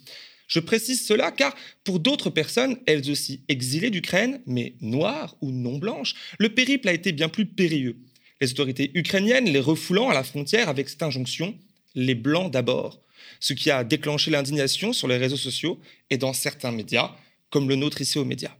[0.47, 5.77] Je précise cela car pour d'autres personnes, elles aussi exilées d'Ukraine, mais noires ou non
[5.77, 7.97] blanches, le périple a été bien plus périlleux.
[8.41, 11.57] Les autorités ukrainiennes les refoulant à la frontière avec cette injonction
[11.95, 13.01] les blancs d'abord,
[13.39, 15.79] ce qui a déclenché l'indignation sur les réseaux sociaux
[16.09, 17.15] et dans certains médias,
[17.49, 18.55] comme le nôtre ici aux médias.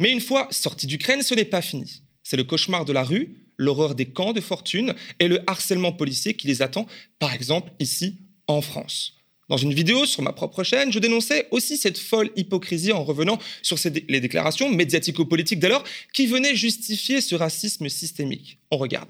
[0.00, 2.02] Mais une fois sortis d'Ukraine, ce n'est pas fini.
[2.22, 6.34] C'est le cauchemar de la rue, l'horreur des camps de fortune et le harcèlement policier
[6.34, 6.86] qui les attend,
[7.18, 9.13] par exemple ici en France.
[9.48, 13.38] Dans une vidéo sur ma propre chaîne, je dénonçais aussi cette folle hypocrisie en revenant
[13.62, 13.76] sur
[14.08, 18.58] les déclarations médiatico-politiques d'alors qui venaient justifier ce racisme systémique.
[18.70, 19.08] On regarde.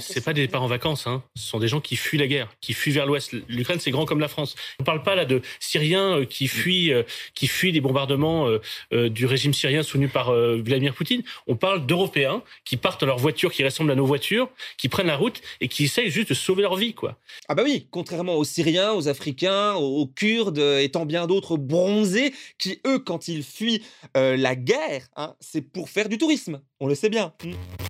[0.00, 1.22] C'est pas des départs en vacances, hein.
[1.34, 3.34] ce sont des gens qui fuient la guerre, qui fuient vers l'ouest.
[3.48, 4.54] L'Ukraine, c'est grand comme la France.
[4.78, 7.02] On ne parle pas là de Syriens euh, qui fuient, euh,
[7.34, 8.48] qui fuient des bombardements
[8.92, 11.22] euh, du régime syrien soutenu par Vladimir Poutine.
[11.46, 15.06] On parle d'Européens qui partent dans leur voiture, qui ressemblent à nos voitures, qui prennent
[15.06, 17.18] la route et qui essayent juste de sauver leur vie, quoi.
[17.48, 22.32] Ah bah oui, contrairement aux Syriens, aux Africains, aux Kurdes et tant bien d'autres bronzés
[22.58, 23.82] qui, eux, quand ils fuient
[24.14, 26.60] la guerre, hein, c'est pour faire du tourisme.
[26.80, 27.32] On le sait bien.
[27.42, 27.87] Hmm.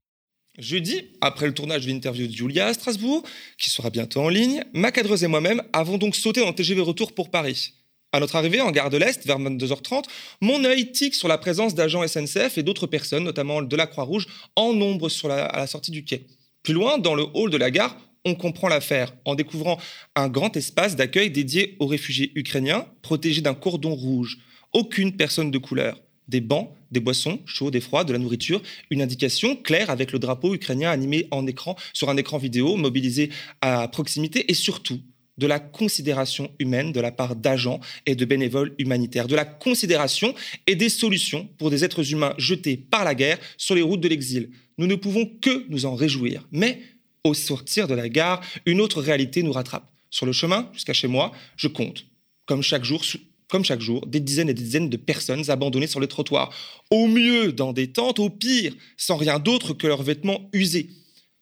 [0.59, 3.23] Jeudi, après le tournage de l'interview de Julia à Strasbourg,
[3.59, 7.13] qui sera bientôt en ligne, ma cadreuse et moi-même avons donc sauté en TGV retour
[7.13, 7.75] pour Paris.
[8.13, 10.05] À notre arrivée en gare de l'Est, vers 22h30,
[10.41, 14.27] mon œil tique sur la présence d'agents SNCF et d'autres personnes, notamment de la Croix-Rouge,
[14.57, 16.27] en nombre sur la, à la sortie du quai.
[16.65, 19.79] Plus loin, dans le hall de la gare, on comprend l'affaire en découvrant
[20.17, 24.39] un grand espace d'accueil dédié aux réfugiés ukrainiens, protégé d'un cordon rouge.
[24.73, 29.03] Aucune personne de couleur des bancs, des boissons chaudes et froides, de la nourriture, une
[29.03, 33.31] indication claire avec le drapeau ukrainien animé en écran sur un écran vidéo mobilisé
[33.61, 35.01] à proximité et surtout
[35.39, 40.35] de la considération humaine de la part d'agents et de bénévoles humanitaires, de la considération
[40.67, 44.09] et des solutions pour des êtres humains jetés par la guerre sur les routes de
[44.09, 44.51] l'exil.
[44.77, 46.47] Nous ne pouvons que nous en réjouir.
[46.51, 46.83] Mais
[47.25, 49.91] au sortir de la gare, une autre réalité nous rattrape.
[50.11, 52.07] Sur le chemin jusqu'à chez moi, je compte,
[52.47, 53.03] comme chaque jour,
[53.49, 56.53] comme chaque jour, des dizaines et des dizaines de personnes abandonnées sur les trottoirs,
[56.91, 60.91] au mieux dans des tentes, au pire sans rien d'autre que leurs vêtements usés.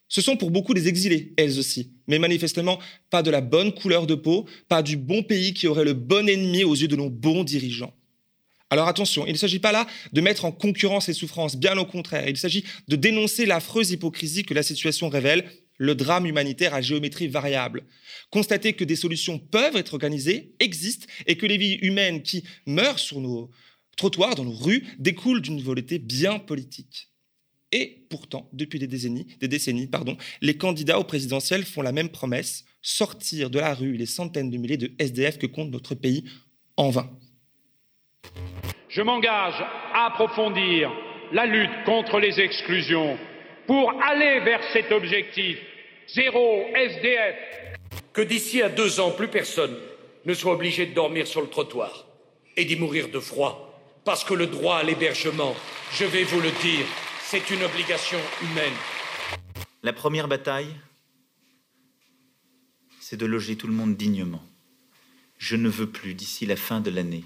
[0.08, 2.78] Ce sont pour beaucoup des exilés, elles aussi, mais manifestement
[3.10, 6.28] pas de la bonne couleur de peau, pas du bon pays qui aurait le bon
[6.28, 7.92] ennemi aux yeux de nos bons dirigeants.
[8.70, 11.84] Alors attention, il ne s'agit pas là de mettre en concurrence les souffrances, bien au
[11.84, 15.44] contraire, il s'agit de dénoncer l'affreuse hypocrisie que la situation révèle
[15.78, 17.84] le drame humanitaire à géométrie variable.
[18.30, 22.98] Constater que des solutions peuvent être organisées, existent, et que les vies humaines qui meurent
[22.98, 23.50] sur nos
[23.96, 27.10] trottoirs, dans nos rues, découlent d'une volonté bien politique.
[27.72, 29.26] Et pourtant, depuis des décennies,
[30.40, 34.56] les candidats au présidentiel font la même promesse, sortir de la rue les centaines de
[34.56, 36.24] milliers de SDF que compte notre pays
[36.76, 37.10] en vain.
[38.88, 39.60] Je m'engage
[39.92, 40.90] à approfondir
[41.32, 43.18] la lutte contre les exclusions
[43.66, 45.58] pour aller vers cet objectif
[46.08, 47.36] zéro SDF.
[48.12, 49.76] Que d'ici à deux ans, plus personne
[50.24, 52.06] ne soit obligé de dormir sur le trottoir
[52.56, 53.80] et d'y mourir de froid.
[54.04, 55.54] Parce que le droit à l'hébergement,
[55.92, 56.86] je vais vous le dire,
[57.22, 58.72] c'est une obligation humaine.
[59.82, 60.74] La première bataille,
[63.00, 64.42] c'est de loger tout le monde dignement.
[65.38, 67.24] Je ne veux plus, d'ici la fin de l'année,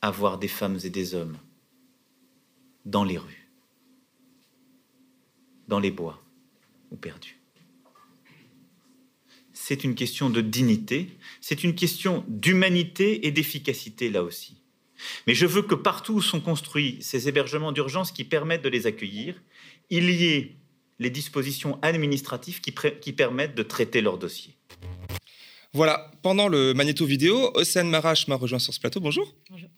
[0.00, 1.38] avoir des femmes et des hommes
[2.84, 3.39] dans les rues,
[5.70, 6.22] dans les bois
[6.90, 7.38] ou perdus.
[9.54, 14.56] C'est une question de dignité, c'est une question d'humanité et d'efficacité là aussi.
[15.26, 18.86] Mais je veux que partout où sont construits ces hébergements d'urgence qui permettent de les
[18.86, 19.40] accueillir,
[19.88, 20.56] il y ait
[20.98, 24.56] les dispositions administratives qui, qui permettent de traiter leurs dossiers.
[25.72, 29.00] Voilà, pendant le magnéto vidéo, Océane Marache m'a rejoint sur ce plateau.
[29.00, 29.34] Bonjour.
[29.48, 29.70] Bonjour.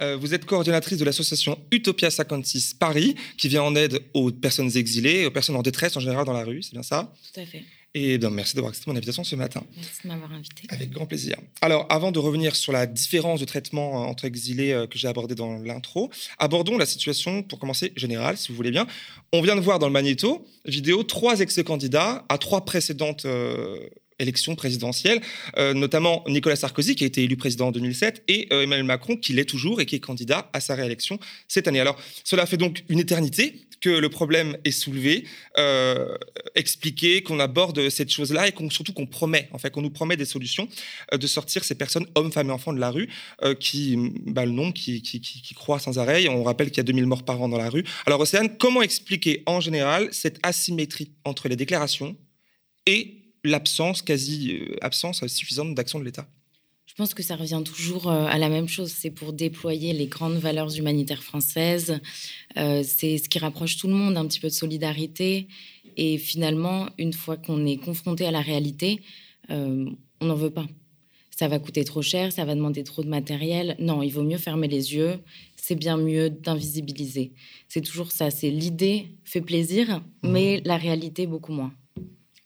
[0.00, 4.76] Euh, vous êtes coordonnatrice de l'association Utopia 56 Paris, qui vient en aide aux personnes
[4.76, 7.12] exilées, aux personnes en détresse en général dans la rue, c'est bien ça?
[7.34, 7.64] Tout à fait.
[7.94, 9.64] Et bien, merci d'avoir accepté mon invitation ce matin.
[9.74, 10.62] Merci de m'avoir invité.
[10.68, 11.36] Avec grand plaisir.
[11.62, 15.08] Alors, avant de revenir sur la différence de traitement euh, entre exilés euh, que j'ai
[15.08, 18.86] abordé dans l'intro, abordons la situation, pour commencer, générale, si vous voulez bien.
[19.32, 23.78] On vient de voir dans le magnéto vidéo trois ex-candidats à trois précédentes euh,
[24.18, 25.20] élections présidentielles,
[25.56, 29.16] euh, notamment Nicolas Sarkozy, qui a été élu président en 2007, et euh, Emmanuel Macron,
[29.16, 31.80] qui l'est toujours et qui est candidat à sa réélection cette année.
[31.80, 35.24] Alors, cela fait donc une éternité que le problème est soulevé,
[35.56, 36.16] euh,
[36.56, 40.16] expliqué, qu'on aborde cette chose-là et qu'on, surtout qu'on promet, en fait, qu'on nous promet
[40.16, 40.68] des solutions
[41.12, 43.08] de sortir ces personnes, hommes, femmes et enfants de la rue,
[43.60, 43.96] qui,
[44.26, 46.26] bah, le nombre qui, qui, qui, sans arrêt.
[46.28, 47.84] On rappelle qu'il y a 2000 morts par an dans la rue.
[48.06, 52.16] Alors, Océane, comment expliquer en général cette asymétrie entre les déclarations
[52.86, 53.17] et
[53.48, 56.28] l'absence, quasi euh, absence suffisante d'action de l'État
[56.86, 58.90] Je pense que ça revient toujours euh, à la même chose.
[58.90, 62.00] C'est pour déployer les grandes valeurs humanitaires françaises.
[62.56, 65.48] Euh, c'est ce qui rapproche tout le monde, un petit peu de solidarité.
[65.96, 69.02] Et finalement, une fois qu'on est confronté à la réalité,
[69.50, 70.66] on n'en veut pas.
[71.36, 73.76] Ça va coûter trop cher, ça va demander trop de matériel.
[73.80, 75.18] Non, il vaut mieux fermer les yeux.
[75.56, 77.32] C'est bien mieux d'invisibiliser.
[77.68, 78.30] C'est toujours ça.
[78.30, 81.72] C'est l'idée fait plaisir, mais la réalité beaucoup moins.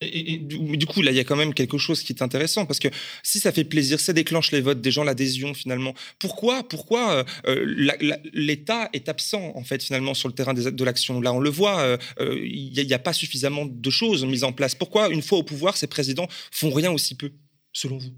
[0.02, 2.78] Et, du, coup, là, il y a quand même quelque chose qui est intéressant parce
[2.78, 2.88] que
[3.22, 5.94] si ça fait plaisir, ça déclenche les votes des gens, l'adhésion finalement.
[6.18, 11.20] Pourquoi, pourquoi euh, l'État est absent en fait finalement sur le terrain de l'action?
[11.20, 14.52] Là, on le voit, euh, euh, il n'y a, pas suffisamment de choses mises en
[14.52, 14.74] place.
[14.74, 17.32] Pourquoi, une fois au pouvoir, ces présidents font rien aussi peu,
[17.72, 18.12] selon vous?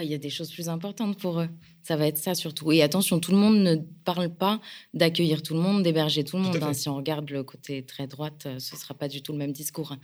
[0.00, 1.48] Il y a des choses plus importantes pour eux.
[1.82, 2.72] Ça va être ça surtout.
[2.72, 4.60] Et attention, tout le monde ne parle pas
[4.94, 6.58] d'accueillir tout le monde, d'héberger tout le monde.
[6.62, 6.72] Hein.
[6.72, 9.38] Si on regarde le côté très droite, euh, ce ne sera pas du tout le
[9.38, 9.92] même discours.
[9.92, 9.98] Hein.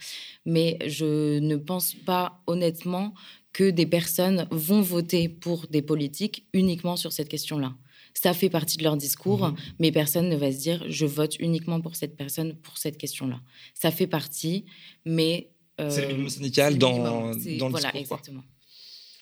[0.45, 3.15] Mais je ne pense pas honnêtement
[3.53, 7.75] que des personnes vont voter pour des politiques uniquement sur cette question-là.
[8.13, 11.37] Ça fait partie de leur discours, mmh mais personne ne va se dire je vote
[11.39, 13.41] uniquement pour cette personne pour cette question-là.
[13.75, 14.65] Ça fait partie,
[15.05, 15.51] mais.
[15.79, 18.19] c'est le minimum syndical dans, dans le voilà, discours.
[18.19, 18.43] Exactement.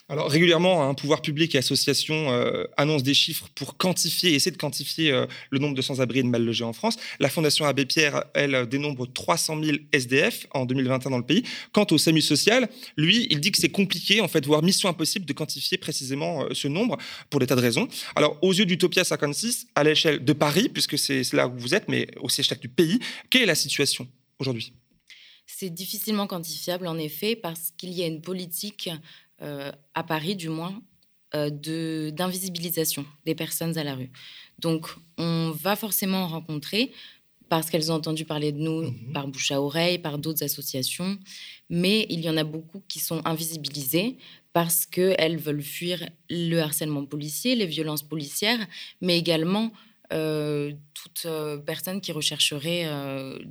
[0.09, 4.51] Alors régulièrement, un hein, pouvoir public et associations euh, annoncent des chiffres pour quantifier, essayer
[4.51, 6.95] de quantifier euh, le nombre de sans-abri et de mal logés en France.
[7.19, 11.43] La Fondation Abbé Pierre, elle, dénombre 300 000 SDF en 2021 dans le pays.
[11.73, 15.25] Quant au SAMU social, lui, il dit que c'est compliqué, en fait, voire mission impossible
[15.25, 16.97] de quantifier précisément euh, ce nombre
[17.29, 17.89] pour des tas de raisons.
[18.15, 21.89] Alors aux yeux d'Utopia 56, à l'échelle de Paris, puisque c'est là où vous êtes,
[21.89, 22.99] mais à l'échelle du pays,
[23.29, 24.07] quelle est la situation
[24.39, 24.71] aujourd'hui?
[25.47, 28.89] C'est difficilement quantifiable en effet parce qu'il y a une politique
[29.39, 30.81] à Paris du moins,
[31.35, 31.49] euh,
[32.11, 34.09] d'invisibilisation des personnes à la rue.
[34.59, 36.93] Donc, on va forcément en rencontrer
[37.49, 41.19] parce qu'elles ont entendu parler de nous mmh par bouche à oreille, par d'autres associations,
[41.69, 44.17] mais il y en a beaucoup qui sont invisibilisées
[44.53, 48.65] parce qu'elles veulent fuir le harcèlement policier, les violences policières,
[49.01, 49.73] mais également
[50.13, 51.27] euh, toute
[51.65, 52.89] personne qui rechercherait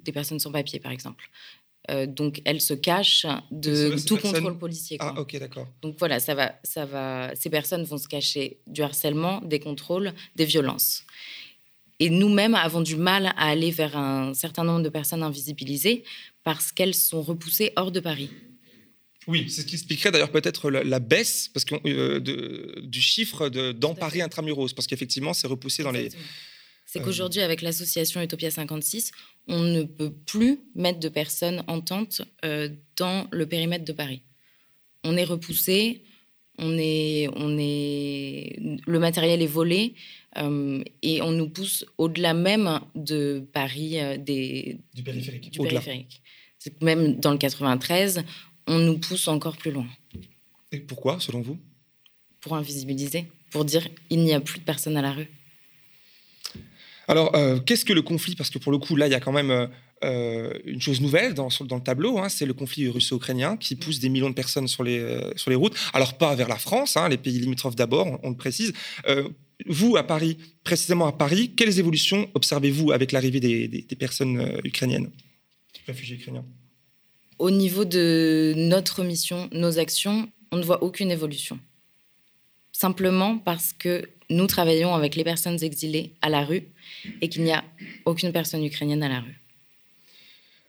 [0.03, 1.28] des personnes sans papier, par exemple.
[1.91, 4.97] Euh, donc, elle se cache de tout contrôle policier.
[5.01, 5.68] Ah, ok, d'accord.
[5.82, 7.34] Donc voilà, ça va, ça va.
[7.34, 11.05] Ces personnes vont se cacher du harcèlement, des contrôles, des violences.
[11.99, 16.05] Et nous-mêmes avons du mal à aller vers un certain nombre de personnes invisibilisées
[16.45, 18.30] parce qu'elles sont repoussées hors de Paris.
[19.26, 22.20] Oui, c'est ce qui expliquerait d'ailleurs peut-être la, baisse parce que, euh,
[22.80, 26.11] du chiffre de, dans Paris intramuros, parce qu'effectivement, c'est repoussé dans les,
[26.97, 29.12] c'est qu'aujourd'hui, avec l'association Utopia 56,
[29.49, 34.22] on ne peut plus mettre de personnes en tente euh, dans le périmètre de Paris.
[35.05, 36.03] On est repoussé,
[36.59, 39.94] on est, on est, le matériel est volé,
[40.38, 45.51] Euh, et on nous pousse au-delà même de Paris, euh, des, du périphérique.
[45.51, 46.22] du périphérique.
[46.59, 48.22] C'est que Même dans le 93,
[48.66, 49.86] on nous pousse encore plus loin.
[50.72, 51.59] Et pourquoi, selon vous?
[52.40, 55.28] Pour invisibiliser, pour dire il n'y a plus de personnes à la rue.
[57.09, 58.35] Alors, euh, qu'est-ce que le conflit?
[58.35, 59.67] Parce que pour le coup, là, il y a quand même euh,
[60.05, 63.77] euh, une chose nouvelle dans, sur- dans le tableau, hein, c'est le conflit russo-ukrainien qui
[63.77, 65.75] pousse des millions de personnes sur les, euh, sur les routes.
[65.93, 68.73] Alors, pas vers la France, hein, les pays limitrophes d'abord, on, on le précise.
[69.67, 74.61] Vous, à Paris, précisément à Paris, quelles évolutions observez-vous avec l'arrivée des, des- des personnes
[74.65, 75.11] ukrainiennes,
[75.87, 76.45] réfugiés ukrainiens?
[77.39, 81.59] Au niveau de notre mission, nos actions, on ne voit aucune évolution.
[82.73, 86.64] Simplement parce que nous travaillons avec les personnes exilées à la rue
[87.20, 87.64] et qu'il n'y a
[88.05, 89.41] aucune personne ukrainienne à la rue.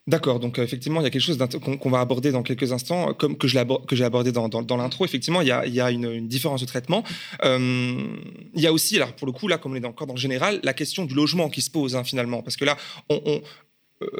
[0.08, 3.10] D'accord, donc euh, effectivement, il y a quelque chose qu'on va aborder dans quelques instants,
[3.10, 5.03] euh, comme que j'ai abordé dans, l'intro.
[5.03, 7.03] Effectivement, il y a, une, différence de traitement.
[7.43, 8.08] Euh,
[8.55, 10.20] il y a aussi, alors pour le coup, là, comme on est encore dans le
[10.20, 12.78] général, la question du logement qui se pose hein, finalement, parce que là,
[13.10, 13.41] on,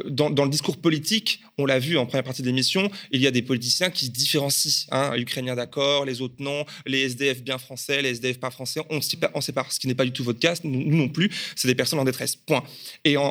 [0.05, 3.28] dans, dans le discours politique, on l'a vu en première partie de l'émission, il y
[3.28, 4.88] a des politiciens qui différencient.
[4.91, 8.99] Hein, Ukrainiens d'accord, les autres non, les SDF bien français, les SDF pas français, on
[9.34, 11.75] on sépare, ce qui n'est pas du tout votre cas, nous, non plus, c'est des
[11.75, 12.63] personnes en détresse, point.
[13.03, 13.21] Et euh,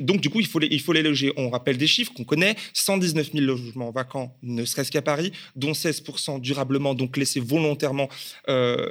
[0.00, 1.32] donc du coup, il faut, les, il faut les loger.
[1.36, 5.72] On rappelle des chiffres qu'on connaît, 119 000 logements vacants, ne serait-ce qu'à Paris, dont
[5.72, 8.08] 16% durablement, donc laissés volontairement
[8.48, 8.88] euh,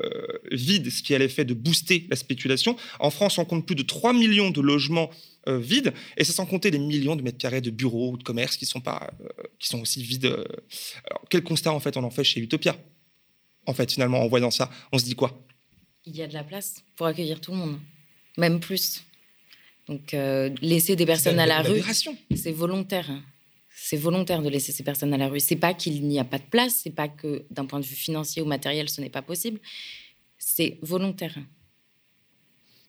[0.52, 2.76] vides, ce qui a l'effet de booster la spéculation.
[3.00, 5.10] En France, on compte plus de 3 millions de logements
[5.48, 8.24] euh, vides, et c'est sans compter les millions de mètres carrés de bureaux ou de
[8.24, 9.28] commerces qui sont, pas, euh,
[9.60, 10.26] qui sont aussi vides.
[10.26, 10.44] euh.
[11.06, 12.78] Alors, quel constat en fait on en fait chez Utopia?
[13.66, 15.44] En fait, finalement, en voyant ça, on se dit quoi?
[16.06, 17.80] Il y a de la place pour accueillir tout le monde,
[18.38, 19.04] même plus.
[19.88, 21.84] Donc euh, laisser des personnes à la une rue,
[22.36, 23.10] c'est volontaire.
[23.10, 23.24] hein.
[23.80, 25.40] C'est volontaire de laisser ces personnes à la rue.
[25.40, 27.96] C'est pas qu'il n'y a pas de place, c'est pas que d'un point de vue
[27.96, 29.60] financier ou matériel, ce n'est pas possible.
[30.38, 31.38] C'est volontaire.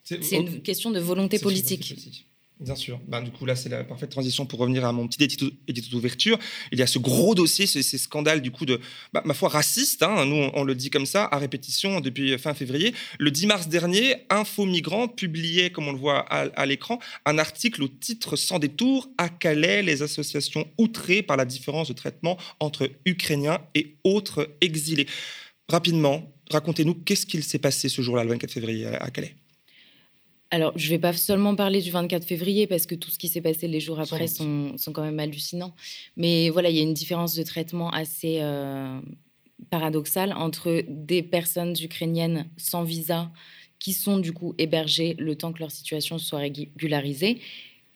[0.04, 2.24] C'est une question de volonté politique.
[2.60, 2.98] Bien sûr.
[3.06, 5.46] Ben, du coup, là, c'est la parfaite transition pour revenir à mon petit édito,
[5.92, 6.36] d'ouverture.
[6.72, 8.80] Il y a ce gros dossier, ce- ces scandales, du coup, de,
[9.12, 10.02] bah, ma foi, racistes.
[10.02, 10.24] hein.
[10.26, 12.94] Nous, on, le dit comme ça, à répétition depuis fin février.
[13.20, 17.38] Le 10 mars dernier, Info Migrants publiait, comme on le voit à, à l'écran, un
[17.38, 22.38] article au titre sans détour À Calais, les associations outrées par la différence de traitement
[22.58, 25.06] entre Ukrainiens et autres exilés.
[25.68, 29.36] Rapidement, racontez-nous qu'est-ce qu'il s'est passé ce jour-là, le 24 février, à Calais?
[30.50, 33.28] Alors, je ne vais pas seulement parler du 24 février parce que tout ce qui
[33.28, 35.74] s'est passé les jours après sont quand même hallucinants.
[36.16, 38.98] Mais voilà, il y a une différence de traitement assez euh,
[39.70, 43.30] paradoxale entre des personnes ukrainiennes sans visa
[43.78, 47.40] qui sont du coup hébergées le temps que leur situation soit régularisée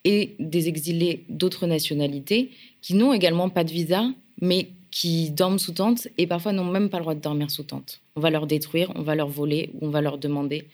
[0.05, 2.51] et des exilés d'autres nationalités
[2.83, 6.91] qui n'ont également pas de visa mais qui dorment sous tente et parfois n'ont même
[6.91, 8.03] pas le droit de dormir sous tente.
[8.15, 10.69] On va leur détruire, on va leur voler ou on va leur demander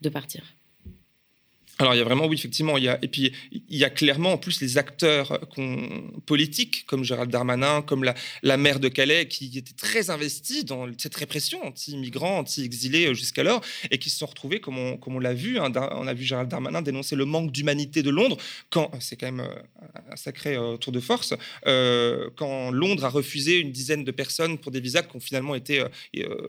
[0.00, 0.44] de partir.
[1.80, 3.90] Alors il y a vraiment, oui, effectivement, il y a, et puis il y a
[3.90, 5.76] clairement en plus les acteurs euh,
[6.26, 8.02] politiques comme Gérald Darmanin, comme
[8.42, 13.60] la, maire de Calais, qui étaient très investis dans cette répression anti-migrants, anti-exilés euh, jusqu'alors,
[13.92, 16.82] et qui se sont retrouvés, comme on, l'a vu, hein, on a vu Gérald Darmanin
[16.82, 18.38] dénoncer le manque d'humanité de Londres,
[18.70, 23.70] quand c'est quand même euh, un sacré tour de force, quand Londres a refusé une
[23.70, 25.84] dizaine de personnes pour des visas qui ont finalement été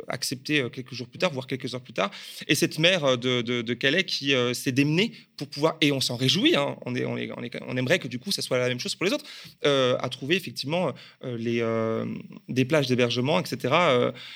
[0.08, 2.10] acceptés quelques jours plus tard, voire quelques heures plus tard,
[2.48, 6.76] et cette maire de, Calais qui s'est démenée pour pouvoir, et on s'en réjouit, hein,
[6.86, 7.32] on, est, on, est,
[7.66, 9.26] on, aimerait que du coup ça soit la même chose pour les autres,
[9.66, 10.94] euh, à trouver effectivement
[11.24, 12.06] euh, les, euh,
[12.50, 13.74] des plages d'hébergement, etc.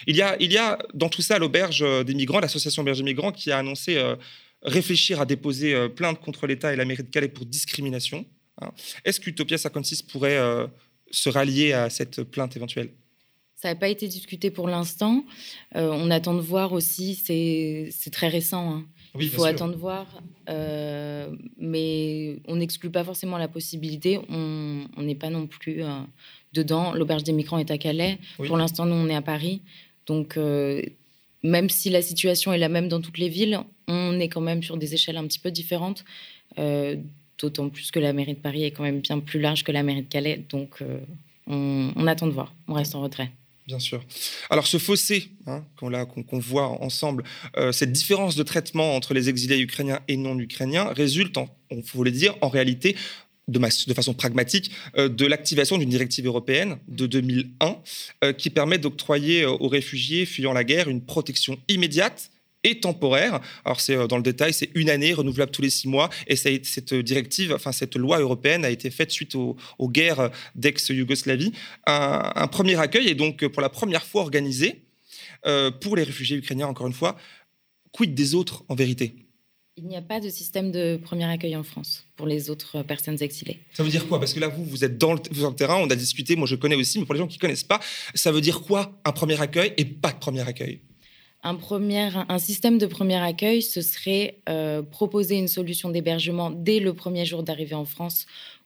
[0.07, 3.03] Il, y a, il y a dans tout ça l'auberge des migrants, l'association Auberge des
[3.03, 4.01] migrants, qui a annoncé
[4.61, 8.25] réfléchir à déposer plainte contre l'État et la mairie de Calais pour discrimination.
[8.61, 8.71] hein.
[9.03, 10.39] Est-ce qu'Utopia 56 pourrait
[11.11, 12.89] se rallier à cette plainte éventuelle?
[13.55, 15.25] Ça n'a pas été discuté pour l'instant.
[15.75, 18.75] On attend de voir aussi, c'est c'est très récent.
[18.75, 18.85] hein.
[19.15, 20.07] Oui, Il faut attendre de voir,
[20.49, 24.19] euh, mais on n'exclut pas forcément la possibilité.
[24.29, 25.99] On n'est pas non plus euh,
[26.53, 26.93] dedans.
[26.93, 28.17] L'auberge des migrants est à Calais.
[28.39, 28.47] Oui.
[28.47, 29.61] Pour l'instant, nous, on est à Paris.
[30.07, 30.81] Donc, euh,
[31.43, 34.63] même si la situation est la même dans toutes les villes, on est quand même
[34.63, 36.03] sur des échelles un petit peu différentes.
[37.39, 39.83] D'autant plus que la mairie de Paris est quand même bien plus large que la
[39.83, 40.43] mairie de Calais.
[40.49, 40.83] Donc,
[41.45, 42.53] on, on attend de voir.
[42.67, 43.31] On reste en retrait.
[43.67, 44.03] Bien sûr.
[44.49, 47.23] Alors ce fossé hein, qu'on voit ensemble,
[47.55, 51.37] euh, cette différence de traitement entre les exilés ukrainiens et non ukrainiens résulte,
[51.71, 52.97] on faut le dire, en réalité
[53.47, 53.59] de,
[53.93, 57.77] façon pragmatique, euh, de l'activation d'une directive européenne de 2001
[58.23, 62.31] euh, qui permet d'octroyer aux réfugiés fuyant la guerre une protection immédiate
[62.63, 63.39] et temporaire.
[63.65, 66.09] Alors c'est euh, dans le détail, c'est une année renouvelable tous les six mois.
[66.27, 70.31] Et ça cette directive, enfin cette loi européenne a été faite suite aux, aux guerres
[70.55, 71.51] d'ex-Yougoslavie.
[71.87, 74.83] Un, un premier accueil est donc euh, pour la première fois organisé
[75.45, 76.67] euh, pour les réfugiés ukrainiens.
[76.67, 77.17] Encore une fois,
[77.91, 79.15] quid des autres en vérité?
[79.75, 83.17] Il n'y a pas de système de premier accueil en France pour les autres personnes
[83.21, 83.59] exilées.
[83.73, 84.19] Ça veut dire quoi?
[84.19, 86.45] Parce que là, vous, vous êtes dans le, dans le terrain, on a discuté, moi
[86.45, 87.79] je connais aussi, mais pour les gens qui ne connaissent pas,
[88.13, 90.81] ça veut dire quoi un premier accueil et pas de premier accueil?
[91.43, 96.79] Un, premier, un système de premier accueil, ce serait euh, proposer une solution d'hébergement dès
[96.79, 98.25] le premier jour d'arrivée en France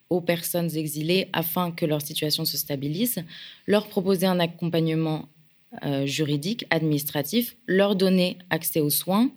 [0.09, 3.23] aux personnes exilées afin que leur situation se stabilise,
[3.65, 5.27] leur proposer un accompagnement
[5.83, 9.29] euh, juridique, administratif, leur donner accès aux soins,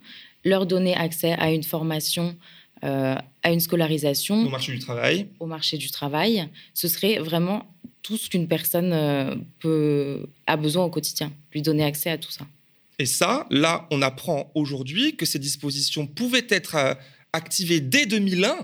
[0.44, 2.36] leur donner accès à une formation,
[2.84, 4.46] euh, à une scolarisation.
[4.46, 5.26] Au marché du travail.
[5.40, 6.46] Au marché du travail.
[6.74, 7.66] Ce serait vraiment
[8.02, 12.46] tout ce qu'une personne peut, a besoin au quotidien, lui donner accès à tout ça.
[13.00, 16.92] Et ça, là, on apprend aujourd'hui que ces dispositions pouvaient être euh,
[17.32, 18.58] activées dès 2001.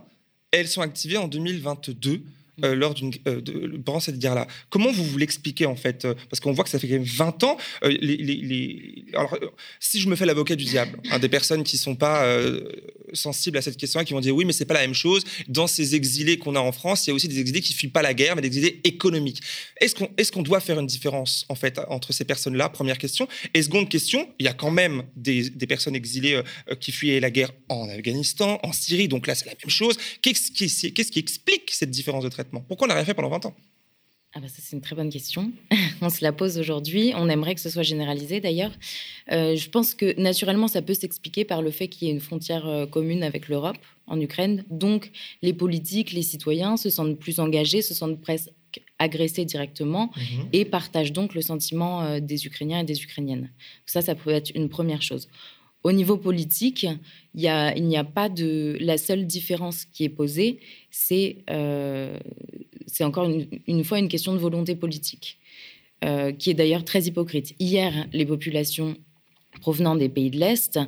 [0.50, 2.22] elles sont activées en 2022
[2.64, 3.40] euh, lors d'une euh,
[3.84, 4.46] pendant cette guerre-là.
[4.70, 7.44] Comment vous vous l'expliquez en fait Parce qu'on voit que ça fait quand même 20
[7.44, 7.56] ans.
[7.82, 9.36] les, Alors,
[9.80, 12.26] si je me fais l'avocat du diable, hein, des personnes qui sont pas
[13.12, 15.24] sensibles à cette question qui vont dire oui, mais c'est pas la même chose.
[15.48, 17.88] Dans ces exilés qu'on a en France, il y a aussi des exilés qui fuient
[17.88, 19.40] pas la guerre, mais des exilés économiques.
[19.80, 23.28] Est-ce qu'on est qu'on doit faire une différence en fait entre ces personnes-là Première question.
[23.54, 26.40] Et seconde question, il y a quand même des, des personnes exilées
[26.80, 29.08] qui fuyaient la guerre en Afghanistan, en Syrie.
[29.08, 29.96] Donc là, c'est la même chose.
[30.22, 32.45] Qu'est-ce qui, qu'est-ce qui explique cette différence de traitement?
[32.68, 33.54] Pourquoi on n'a rien fait pendant 20 ans?
[34.36, 35.50] Ah bah ça, c'est une très bonne question.
[36.02, 37.14] on se la pose aujourd'hui.
[37.16, 38.72] On aimerait que ce soit généralisé d'ailleurs.
[39.32, 42.20] Euh, je pense que naturellement, ça peut s'expliquer par le fait qu'il y ait une
[42.20, 44.64] frontière euh, commune avec l'Europe en Ukraine.
[44.68, 48.50] Donc, les politiques, les citoyens se sentent plus engagés, se sentent presque
[48.98, 50.48] agressés directement mhm.
[50.52, 53.50] et partagent donc le sentiment euh, des Ukrainiens et des Ukrainiennes.
[53.86, 55.28] Ça, ça peut être une première chose.
[55.82, 56.86] Au niveau politique,
[57.34, 58.76] il, n'y a pas de...
[58.80, 60.58] La seule différence qui est posée,
[60.90, 62.18] c'est euh,
[63.00, 63.30] encore
[63.66, 65.38] une, fois une question de volonté politique,
[66.04, 67.54] euh, qui est d'ailleurs très hypocrite.
[67.60, 68.96] Hier, les populations
[69.60, 70.78] provenant des pays de l'Est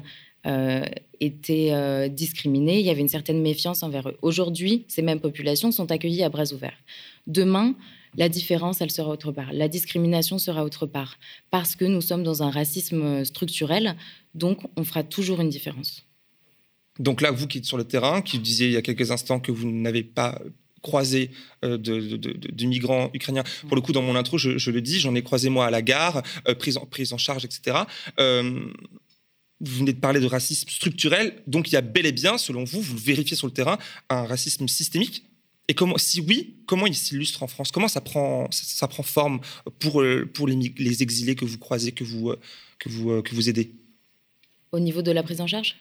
[0.47, 0.84] euh,
[1.20, 4.18] étaient discriminées, il y avait une certaine méfiance envers eux.
[4.22, 6.78] Aujourd'hui, ces mêmes populations sont accueillies à bras ouverts.
[7.28, 7.76] Demain,
[8.16, 9.52] la différence, elle sera autre part.
[9.52, 11.18] La discrimination sera autre part.
[11.50, 13.96] Parce que nous sommes dans un racisme structurel,
[14.34, 16.04] donc on fera toujours une différence.
[16.98, 19.40] Donc là, vous qui êtes sur le terrain, qui disiez il y a quelques instants
[19.40, 20.40] que vous n'avez pas
[20.82, 21.30] croisé
[21.64, 23.44] euh, de, migrants ukrainiens.
[23.66, 25.82] Pour le coup, dans mon intro, je, le dis, j'en ai croisé moi à la
[25.82, 27.78] gare, euh, prise, en, prise en charge, etc.
[28.18, 28.61] Euh,
[29.61, 32.62] vous venez de parler de racisme structurel, donc il y a bel et bien, selon
[32.62, 33.76] vous, vous le vérifiez sur le terrain,
[34.09, 35.24] un racisme systémique
[35.68, 37.70] et comment, si oui, comment il s'illustre en France?
[37.70, 39.40] Comment ça prend, ça, prend forme
[39.78, 42.40] pour, euh, pour les, les, exilés que vous croisez, que vous, euh,
[42.78, 43.72] que vous, euh, que vous aidez?
[44.72, 45.76] Au niveau de la prise en charge?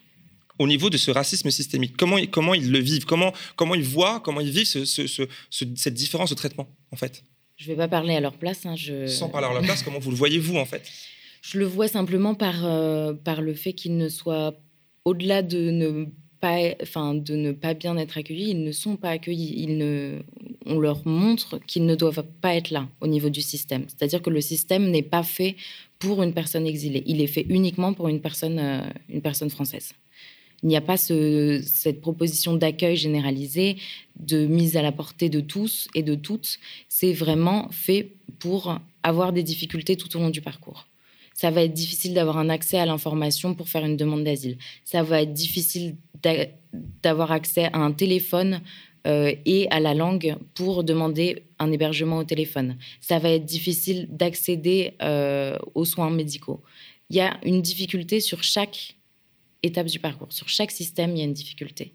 [0.59, 3.05] Au niveau de ce racisme systémique, comment, comment ils le vivent?
[3.05, 7.23] Comment, comment ils voient, comment ils vivent ce, ce, cette différence de traitement, en fait?
[7.55, 8.65] Je ne vais pas parler à leur place.
[8.65, 9.07] Hein, je...
[9.07, 10.83] Sans parler à leur place, comment vous le voyez, vous, en fait?
[11.41, 12.59] Je le vois simplement par,
[13.23, 14.59] par le fait qu'ils ne soient,
[15.05, 16.07] au-delà de ne
[16.39, 16.73] pas,
[17.13, 19.53] de ne pas bien être accueillis, ils ne sont pas accueillis.
[19.57, 20.19] Ils ne,
[20.65, 23.85] on leur montre qu'ils ne doivent pas être là au niveau du système.
[23.88, 25.55] C'est-à-dire que le système n'est pas fait
[25.99, 27.03] pour une personne exilée.
[27.05, 29.93] Il est fait uniquement pour une personne, euh, une personne française.
[30.63, 33.77] Il n'y a pas ce, cette proposition d'accueil généralisée,
[34.19, 36.59] de mise à la portée de tous et de toutes.
[36.89, 40.88] C'est vraiment fait pour avoir des difficultés tout au long du parcours
[41.38, 44.57] ça va être difficile d'avoir un accès à l'information pour faire une demande d'asile.
[44.83, 45.95] Ça va être difficile
[47.03, 48.59] d'avoir accès à un téléphone
[49.05, 52.75] euh, et à la langue pour demander un hébergement au téléphone.
[53.01, 56.63] Ça va être difficile d'accéder euh, aux soins médicaux.
[57.11, 58.95] Il y a une difficulté sur chaque
[59.61, 60.33] étape du parcours.
[60.33, 61.93] Sur chaque système, il y a une difficulté.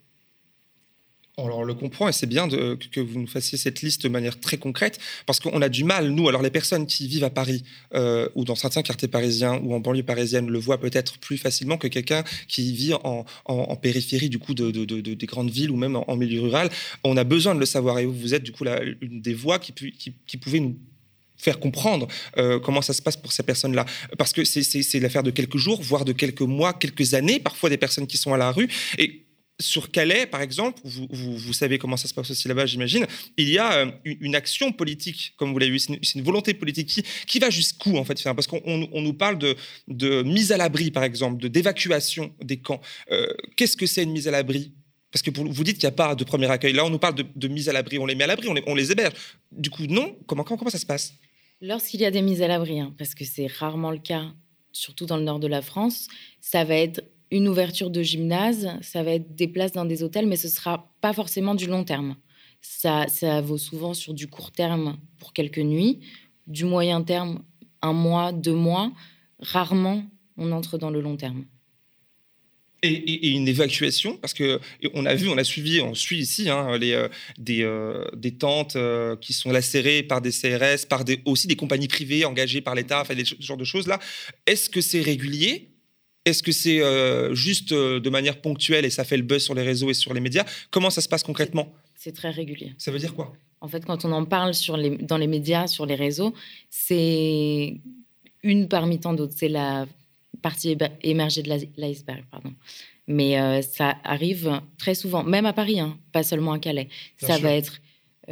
[1.38, 4.58] On le comprend et c'est bien que vous nous fassiez cette liste de manière très
[4.58, 7.64] concrète parce qu'on a du mal, nous, alors les personnes qui vivent à Paris
[7.94, 11.78] euh, ou dans certains quartiers parisiens ou en banlieue parisienne le voient peut-être plus facilement
[11.78, 13.24] que quelqu'un qui vit en,
[13.76, 16.68] périphérie du coup de, des grandes villes ou même en, milieu rural.
[17.02, 19.58] On a besoin de le savoir et vous êtes du coup la, une des voix
[19.58, 20.76] qui, qui, pouvait nous
[21.38, 23.86] faire comprendre euh, comment ça se passe pour ces personnes-là.
[24.18, 27.78] Parce que c'est l'affaire de quelques jours, voire de quelques mois, quelques années, parfois des
[27.78, 28.68] personnes qui sont à la rue.
[28.98, 29.22] Et
[29.62, 33.06] sur Calais, par exemple, vous, savez comment ça se passe aussi là-bas, j'imagine,
[33.36, 37.04] il y a euh, une, action politique, comme vous l'avez vu, c'est une, volonté politique
[37.26, 41.40] qui, va jusqu'où, en fait Parce qu'on nous parle de, mise à l'abri, par exemple,
[41.40, 42.80] de d'évacuation des camps.
[43.10, 44.72] Euh, qu'est-ce que c'est une mise à l'abri?
[45.10, 46.72] Parce que vous dites qu'il n'y a pas de premier accueil.
[46.72, 48.90] Là, on nous parle de, mise à l'abri, on les met à l'abri, on les,
[48.90, 49.12] héberge.
[49.50, 51.14] Du coup, non comment, comment, ça se passe?
[51.60, 54.32] Lorsqu'il y a des mises à l'abri, hein, parce que c'est rarement le cas,
[54.72, 56.08] surtout dans le nord de la France,
[56.40, 57.02] ça va être
[57.32, 60.94] une ouverture de gymnase, ça va être des places dans des hôtels, mais ce sera
[61.00, 62.16] pas forcément du long terme.
[62.60, 66.00] Ça, ça vaut souvent sur du court terme pour quelques nuits,
[66.46, 67.42] du moyen terme,
[67.82, 68.92] un mois, deux mois.
[69.40, 70.04] Rarement,
[70.36, 71.44] on entre dans le long terme.
[72.84, 74.58] et, et- une évacuation parce que
[74.94, 77.08] on a vu, on a suivi, on suit ici hein, les, euh,
[77.38, 81.54] des, euh, des tentes euh, qui sont lacérées par des CRS, par des, aussi des
[81.56, 84.00] compagnies privées engagées par l'État, enfin des, ce genre de choses là.
[84.46, 85.71] Est-ce que c'est régulier?
[86.24, 89.54] Est-ce que c'est euh, juste euh, de manière ponctuelle et ça fait le buzz sur
[89.54, 90.44] les réseaux et sur les médias?
[90.70, 91.72] Comment ça se passe concrètement?
[91.96, 92.74] C'est très régulier.
[92.78, 93.32] Ça veut dire quoi?
[93.60, 96.34] En fait, quand on en parle sur les, dans les médias, sur les réseaux,
[96.70, 97.76] c'est
[98.42, 99.34] une parmi tant d'autres.
[99.36, 99.86] C'est la
[100.42, 102.52] partie émergée de l'iceberg, pardon.
[103.06, 106.88] Mais euh, ça arrive très souvent, même à Paris, hein, pas seulement à Calais.
[107.18, 107.42] Bien ça sûr.
[107.42, 107.80] va être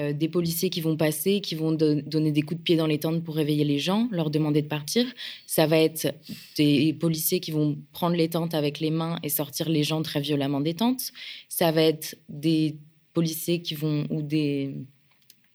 [0.00, 2.88] euh, des policiers qui vont passer, qui vont don- donner des coups de pied dans
[2.88, 5.04] les tentes pour réveiller les gens, leur demander de partir.
[5.46, 6.14] Ça va être
[6.56, 10.20] des policiers qui vont prendre les tentes avec les mains et sortir les gens très
[10.20, 11.12] violemment des tentes.
[11.48, 12.76] Ça va être des
[13.12, 14.74] policiers qui vont ou des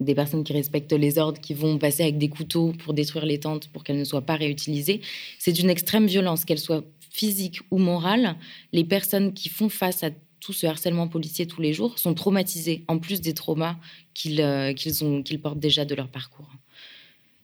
[0.02, 3.40] des personnes qui respectent les ordres, qui vont passer avec des couteaux pour détruire les
[3.40, 5.00] tentes pour qu'elles ne soient pas réutilisées.
[5.40, 8.36] C'est d'une extrême violence, qu'elle soit physique ou morale.
[8.74, 10.10] Les personnes qui font face à
[10.46, 13.78] tout ce harcèlement policier tous les jours sont traumatisées, en plus des traumas
[14.14, 16.52] qu'ils euh, ont- qu'ils portent déjà de leur parcours.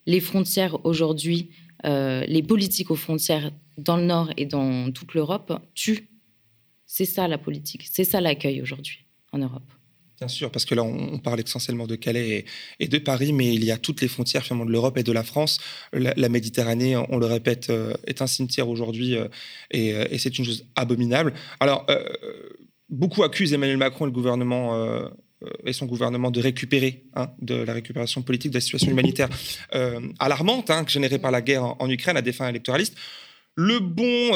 [0.06, 1.50] Les frontières aujourd'hui,
[1.86, 6.10] euh, les politiques aux frontières dans le Nord et dans toute l'Europe tuent.
[6.86, 9.00] C'est ça la politique, c'est ça l'accueil aujourd'hui
[9.32, 9.72] en Europe.
[10.20, 12.46] Bien sûr, parce que là, on parle essentiellement de Calais
[12.80, 15.12] et, de Paris, mais il y a toutes les frontières finalement de l'Europe et de
[15.12, 15.58] la France.
[15.94, 19.28] La, Méditerranée, on le répète, euh, est un cimetière aujourd'hui euh,
[19.72, 21.34] et, c'est une chose abominable.
[21.60, 21.88] Alors,
[22.92, 25.10] beaucoup accusent Emmanuel Macron et euh,
[25.44, 29.30] euh, son gouvernement de récupérer hein, de la récupération politique de la situation humanitaire
[29.74, 32.96] euh, alarmante hein, générée par la guerre en, Ukraine à des fins électoralistes.
[33.56, 34.32] Le bon,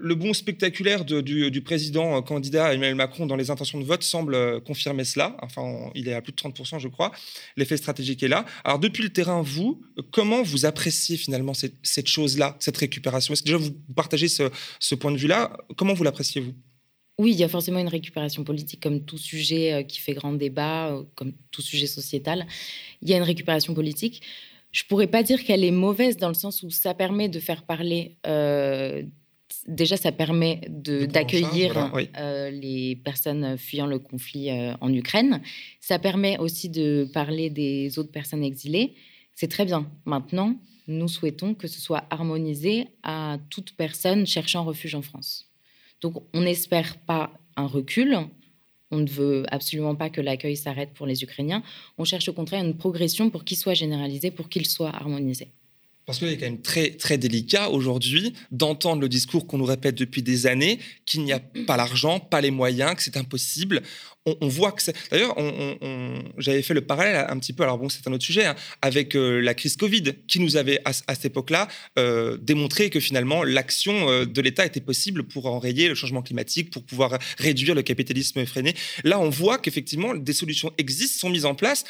[0.00, 5.04] le bon spectaculaire du, président candidat Emmanuel Macron dans les intentions de vote semble confirmer
[5.04, 5.36] cela.
[5.42, 7.12] Enfin, il est à plus de 30%, je crois.
[7.58, 8.46] L'effet stratégique est là.
[8.64, 13.34] Alors, depuis le terrain, vous, comment vous appréciez finalement cette, chose-là, cette récupération?
[13.34, 15.54] Est-ce que déjà vous partagez ce point de vue-là?
[15.76, 16.54] Comment vous l'appréciez-vous
[17.22, 20.32] Oui, il y a forcément une récupération politique comme tout sujet euh, qui fait grand
[20.32, 22.46] débat, euh, comme tout sujet sociétal.
[23.00, 24.22] Il y a une récupération politique.
[24.72, 27.62] Je pourrais pas dire qu'elle est mauvaise dans le sens où ça permet de faire
[27.62, 28.16] parler.
[28.26, 29.02] euh,
[29.68, 32.08] déjà, ça permet d'accueillir charge, voilà, oui.
[32.18, 35.42] euh, les personnes fuyant le conflit euh, en Ukraine.
[35.80, 38.94] Ça permet aussi de parler des autres personnes exilées.
[39.34, 39.90] C'est très bien.
[40.04, 40.56] Maintenant,
[40.88, 45.51] nous souhaitons que ce soit harmonisé à toute personne cherchant refuge en France.
[46.02, 48.18] Donc, on n'espère pas un recul.
[48.90, 51.62] On ne veut absolument pas que l'accueil s'arrête pour les Ukrainiens.
[51.96, 55.48] On cherche au contraire une progression pour qu'il soit généralisé, pour qu'il soit harmonisé.
[56.06, 59.94] Parce qu'il est quand même très, très délicat aujourd'hui d'entendre le discours qu'on nous répète
[59.94, 63.82] depuis des années, qu'il n'y a pas l'argent, pas les moyens, que c'est impossible.
[64.24, 64.94] On, voit que c'est...
[65.10, 65.36] D'ailleurs,
[66.38, 69.16] j'avais fait le parallèle un petit peu, alors bon, c'est un autre sujet, hein, avec
[69.16, 71.66] euh, la crise Covid, qui nous avait, à, à cette époque-là,
[71.98, 76.70] euh, démontré que finalement, l'action euh, de l'État était possible pour enrayer le changement climatique,
[76.70, 78.74] pour pouvoir réduire le capitalisme effréné.
[79.02, 81.84] Là, on voit qu'effectivement, des solutions existent, sont mises en place.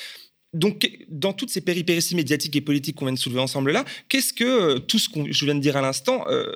[0.52, 4.32] Donc, dans toutes ces péripéties médiatiques et politiques qu'on vient de soulever ensemble là, qu'est-ce
[4.32, 6.52] que euh, tout ce que je viens de dire à l'instant euh,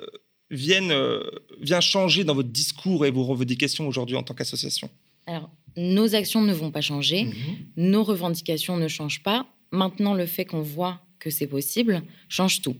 [0.51, 1.23] vienne, euh,
[1.59, 4.89] vient changer dans votre discours et vos revendications aujourd'hui en tant qu'association?
[5.25, 7.27] Alors, nos actions ne vont pas changer,
[7.75, 9.45] nos revendications ne changent pas.
[9.71, 12.77] Maintenant, le fait qu'on voit que c'est possible change tout.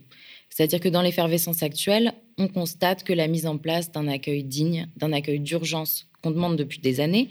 [0.50, 4.88] C'est-à-dire que dans l'effervescence actuelle, on constate que la mise en place d'un accueil digne,
[4.96, 7.30] d'un accueil d'urgence qu'on demande depuis des années,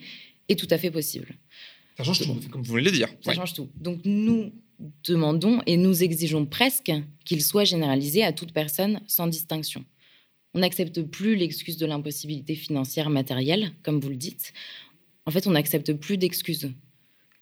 [0.49, 1.35] est tout à fait possible.
[1.97, 3.09] Ça change tout, comme vous de le dire.
[3.23, 3.37] Ça Ouais.
[3.37, 3.69] change tout.
[3.77, 4.53] Donc nous
[5.05, 6.93] demandons et nous exigeons presque
[7.25, 9.85] qu'il soit généralisé à toute personne sans distinction.
[10.55, 14.53] On n'accepte plus l'excuse de l'impossibilité financière matérielle, comme vous le dites.
[15.27, 16.71] En fait, on n'accepte plus d'excuses.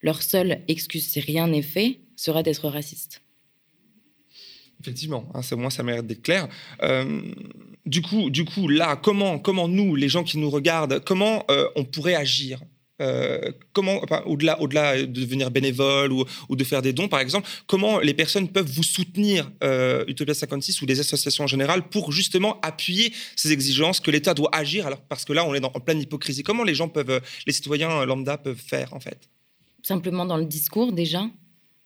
[0.01, 3.21] Leur seule excuse, si rien n'est fait, sera d'être raciste.
[4.81, 6.47] Effectivement, hein, c'est moi ça mérite d'être clair.
[6.81, 7.21] Euh,
[7.85, 11.67] du coup, du coup, là, comment, comment nous, les gens qui nous regardent, comment euh,
[11.75, 12.61] on pourrait agir?
[13.01, 17.47] Euh, comment, au-delà, au-delà de devenir bénévole ou, ou de faire des dons, par exemple,
[17.67, 22.11] comment les personnes peuvent vous soutenir, euh, Utopia 56 ou des associations en général, pour
[22.13, 25.71] justement appuyer ces exigences que l'État doit agir, alors parce que là, on est dans,
[25.73, 26.43] en pleine hypocrisie.
[26.43, 29.29] Comment les gens peuvent, euh, les citoyens lambda peuvent faire en fait?
[29.83, 31.29] Simplement dans le discours déjà,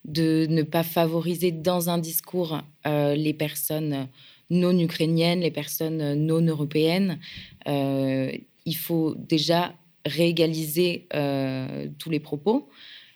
[0.05, 4.07] de ne pas favoriser dans un discours euh, les personnes
[4.51, 7.19] non ukrainiennes, les personnes non européennes.
[7.65, 9.73] Il faut déjà
[10.05, 12.69] réégaliser euh, tous les propos.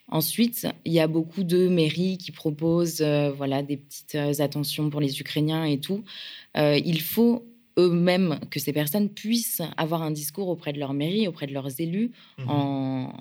[0.10, 4.90] Ensuite, il y a beaucoup de mairies qui proposent euh, voilà, des petites euh, attentions
[4.90, 6.04] pour les Ukrainiens et tout.
[6.58, 7.46] Euh, il faut
[7.80, 11.80] eux-mêmes que ces personnes puissent avoir un discours auprès de leur mairie, auprès de leurs
[11.80, 12.12] élus,
[12.48, 13.12] en,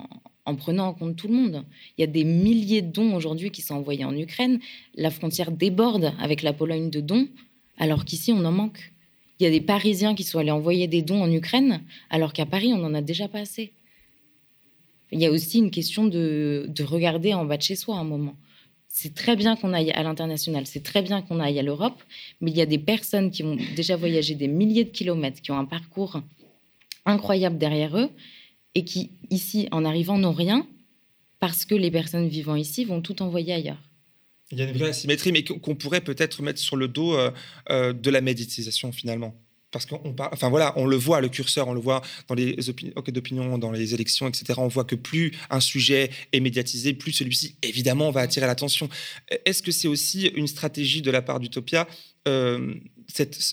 [0.45, 1.65] en prenant en compte tout le monde.
[1.97, 4.61] Il y a des milliers de dons aujourd'hui qui sont envoyés en Ukraine.
[4.95, 7.29] La frontière déborde avec la Pologne de dons,
[7.79, 8.93] alors qu'ici, on en manque.
[9.43, 12.47] Il y a des Parisiens qui sont allés envoyer des dons en Ukraine, alors qu'à
[12.47, 13.73] Paris, on n'en a déjà pas assez.
[15.11, 18.05] Il y a aussi une question de, de regarder en bas de chez soi un
[18.05, 18.37] moment.
[18.87, 22.01] C'est très bien qu'on aille à l'international, c'est très bien qu'on aille à l'Europe,
[22.41, 25.51] mais il y a des personnes qui ont déjà voyagé des milliers de kilomètres, qui
[25.51, 26.21] ont un parcours
[27.05, 28.11] incroyable derrière eux,
[28.77, 30.69] et qui, ici, en arrivant, n'ont rien,
[31.41, 33.83] parce que les personnes vivant ici vont tout envoyer ailleurs.
[34.53, 37.31] Il y a une vraie asymétrie, mais qu'on pourrait peut-être mettre sur le dos euh,
[37.71, 39.35] euh, de la médiatisation finalement.
[39.71, 42.69] Parce qu'on parle, enfin voilà, on le voit, le curseur, on le voit dans les
[42.69, 44.53] opinions dans les élections, etc.
[44.59, 48.91] On voit que plus un sujet est médiatisé, plus celui-ci, évidemment, va attirer l'attention.
[49.47, 51.89] Est-ce que c'est aussi une stratégie de la part d'Utopia
[52.29, 52.75] euh,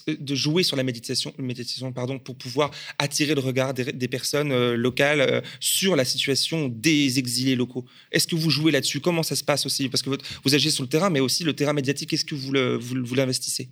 [0.07, 4.75] de jouer sur la méditation, méditation pardon, pour pouvoir attirer le regard des, personnes euh,
[4.75, 7.85] locales euh, sur la situation des exilés locaux.
[8.11, 8.99] Est-ce que vous jouez là-dessus?
[8.99, 9.89] Comment ça se passe aussi?
[9.89, 12.53] Parce que vous agissez sur le terrain, mais aussi le terrain médiatique, est-ce que vous,
[12.79, 13.69] vous l'investissez?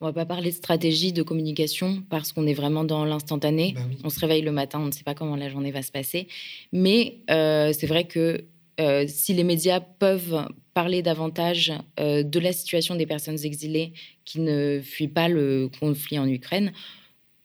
[0.00, 3.72] On va pas parler de stratégie de communication parce qu'on est vraiment dans l'instantané.
[3.74, 5.90] Bah on se réveille le matin, on ne sait pas comment la journée va se
[5.90, 6.28] passer.
[6.72, 8.44] Mais euh, c'est vrai que
[8.80, 13.92] euh, si les médias peuvent parler davantage euh, de la situation des personnes exilées
[14.24, 16.72] qui ne fuient pas le conflit en Ukraine,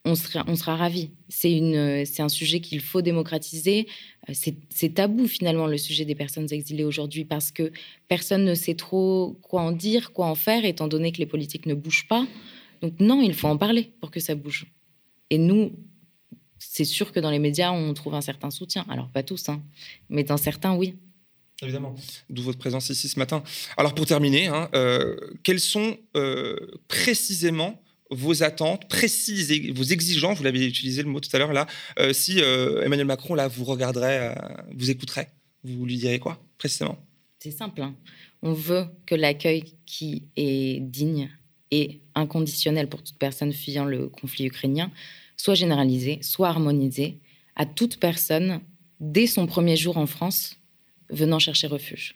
[0.05, 1.11] on sera, on ravis.
[1.29, 3.87] C'est un sujet qu'il faut démocratiser.
[4.29, 4.33] Euh,
[4.69, 7.71] c'est tabou finalement le sujet des personnes exilées aujourd'hui parce que
[8.07, 11.65] personne ne sait trop quoi en dire, quoi en faire, étant donné que les politiques
[11.65, 12.27] ne bougent pas.
[12.81, 14.67] Donc non, il faut en parler pour que ça bouge.
[15.29, 15.71] Et nous,
[16.59, 18.85] c'est sûr que dans les médias, on trouve un certain soutien.
[18.89, 19.63] Alors pas tous, hein,
[20.09, 20.95] mais dans certains, oui.
[21.61, 21.95] Évidemment,
[22.29, 23.43] d'où votre présence ici ce matin.
[23.77, 26.57] Alors pour terminer, hein, euh, quels sont euh,
[26.87, 31.53] précisément vos attentes précises et vos exigences, vous l'avez utilisé le mot tout à l'heure
[31.53, 31.67] là,
[31.99, 35.29] euh, si euh, Emmanuel Macron là vous regarderait, euh, vous écouterait,
[35.63, 36.97] vous lui direz quoi précisément?
[37.39, 37.81] C'est simple.
[37.81, 37.95] Hein.
[38.41, 41.29] On veut que l'accueil qui est digne
[41.71, 44.91] et inconditionnel pour toute personne fuyant le conflit ukrainien
[45.35, 47.19] soit généralisé, soit harmonisé
[47.55, 48.61] à toute personne
[48.99, 50.55] dès son premier jour en France
[51.13, 52.15] venant chercher refuge.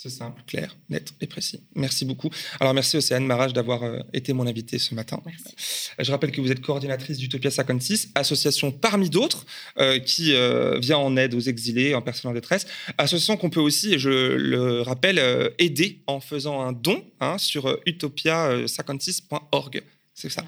[0.00, 1.58] C'est simple, clair, net et précis.
[1.74, 2.30] Merci beaucoup.
[2.60, 5.20] Alors merci Océane Marage d'avoir euh, été mon invité ce matin.
[5.26, 5.90] Merci.
[5.98, 9.44] Je rappelle que vous êtes coordinatrice d'Utopia 56, association parmi d'autres
[9.78, 12.68] euh, qui euh, vient en aide aux exilés, en personnes en détresse.
[12.96, 15.20] Association qu'on peut aussi, je le rappelle,
[15.58, 19.82] aider en faisant un don hein, sur utopia56.org.
[20.20, 20.44] C'est ça.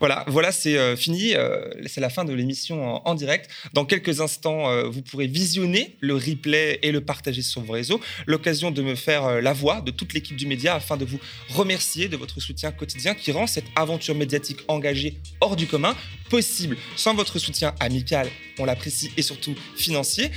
[0.00, 1.36] Voilà, voilà, c'est euh, fini.
[1.36, 3.48] Euh, c'est la fin de l'émission en, direct.
[3.72, 8.00] Dans quelques instants, euh, vous pourrez visionner le replay et le partager sur vos réseaux.
[8.26, 11.20] L'occasion de me faire la voix de toute l'équipe du média afin de vous
[11.50, 15.94] remercier de votre soutien quotidien qui rend cette aventure médiatique engagée hors du commun
[16.28, 16.76] possible.
[16.96, 18.28] Sans votre soutien amical,
[18.58, 20.32] on l'apprécie et surtout financier,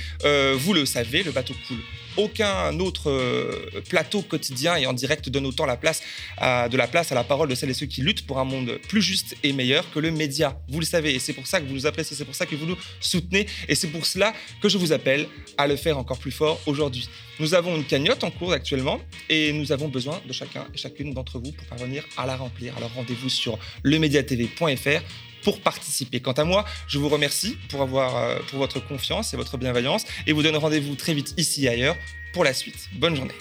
[0.54, 1.82] vous le savez, le bateau coule
[2.16, 7.14] aucun autre euh, plateau quotidien et en direct donne autant la de la place à
[7.14, 9.88] la parole de celles et ceux qui luttent pour un monde plus juste et meilleur
[9.92, 10.58] que le média.
[10.68, 12.56] Vous le savez, et c'est pour ça que vous nous appréciez, c'est pour ça que
[12.56, 15.28] vous nous soutenez, et c'est pour cela que je vous appelle
[15.58, 17.08] à le faire encore plus fort aujourd'hui.
[17.38, 18.98] Nous avons une cagnotte en cours actuellement
[19.28, 22.74] et nous avons besoin de chacun et chacune d'entre vous pour parvenir à la remplir.
[22.78, 25.02] Alors rendez-vous sur lemediatv.fr
[25.42, 26.20] pour participer.
[26.20, 30.04] Quant à moi, je vous remercie pour, avoir, euh, pour votre confiance et votre bienveillance
[30.26, 31.96] et vous donne rendez-vous très vite ici et ailleurs
[32.32, 32.88] pour la suite.
[32.92, 33.34] Bonne journée.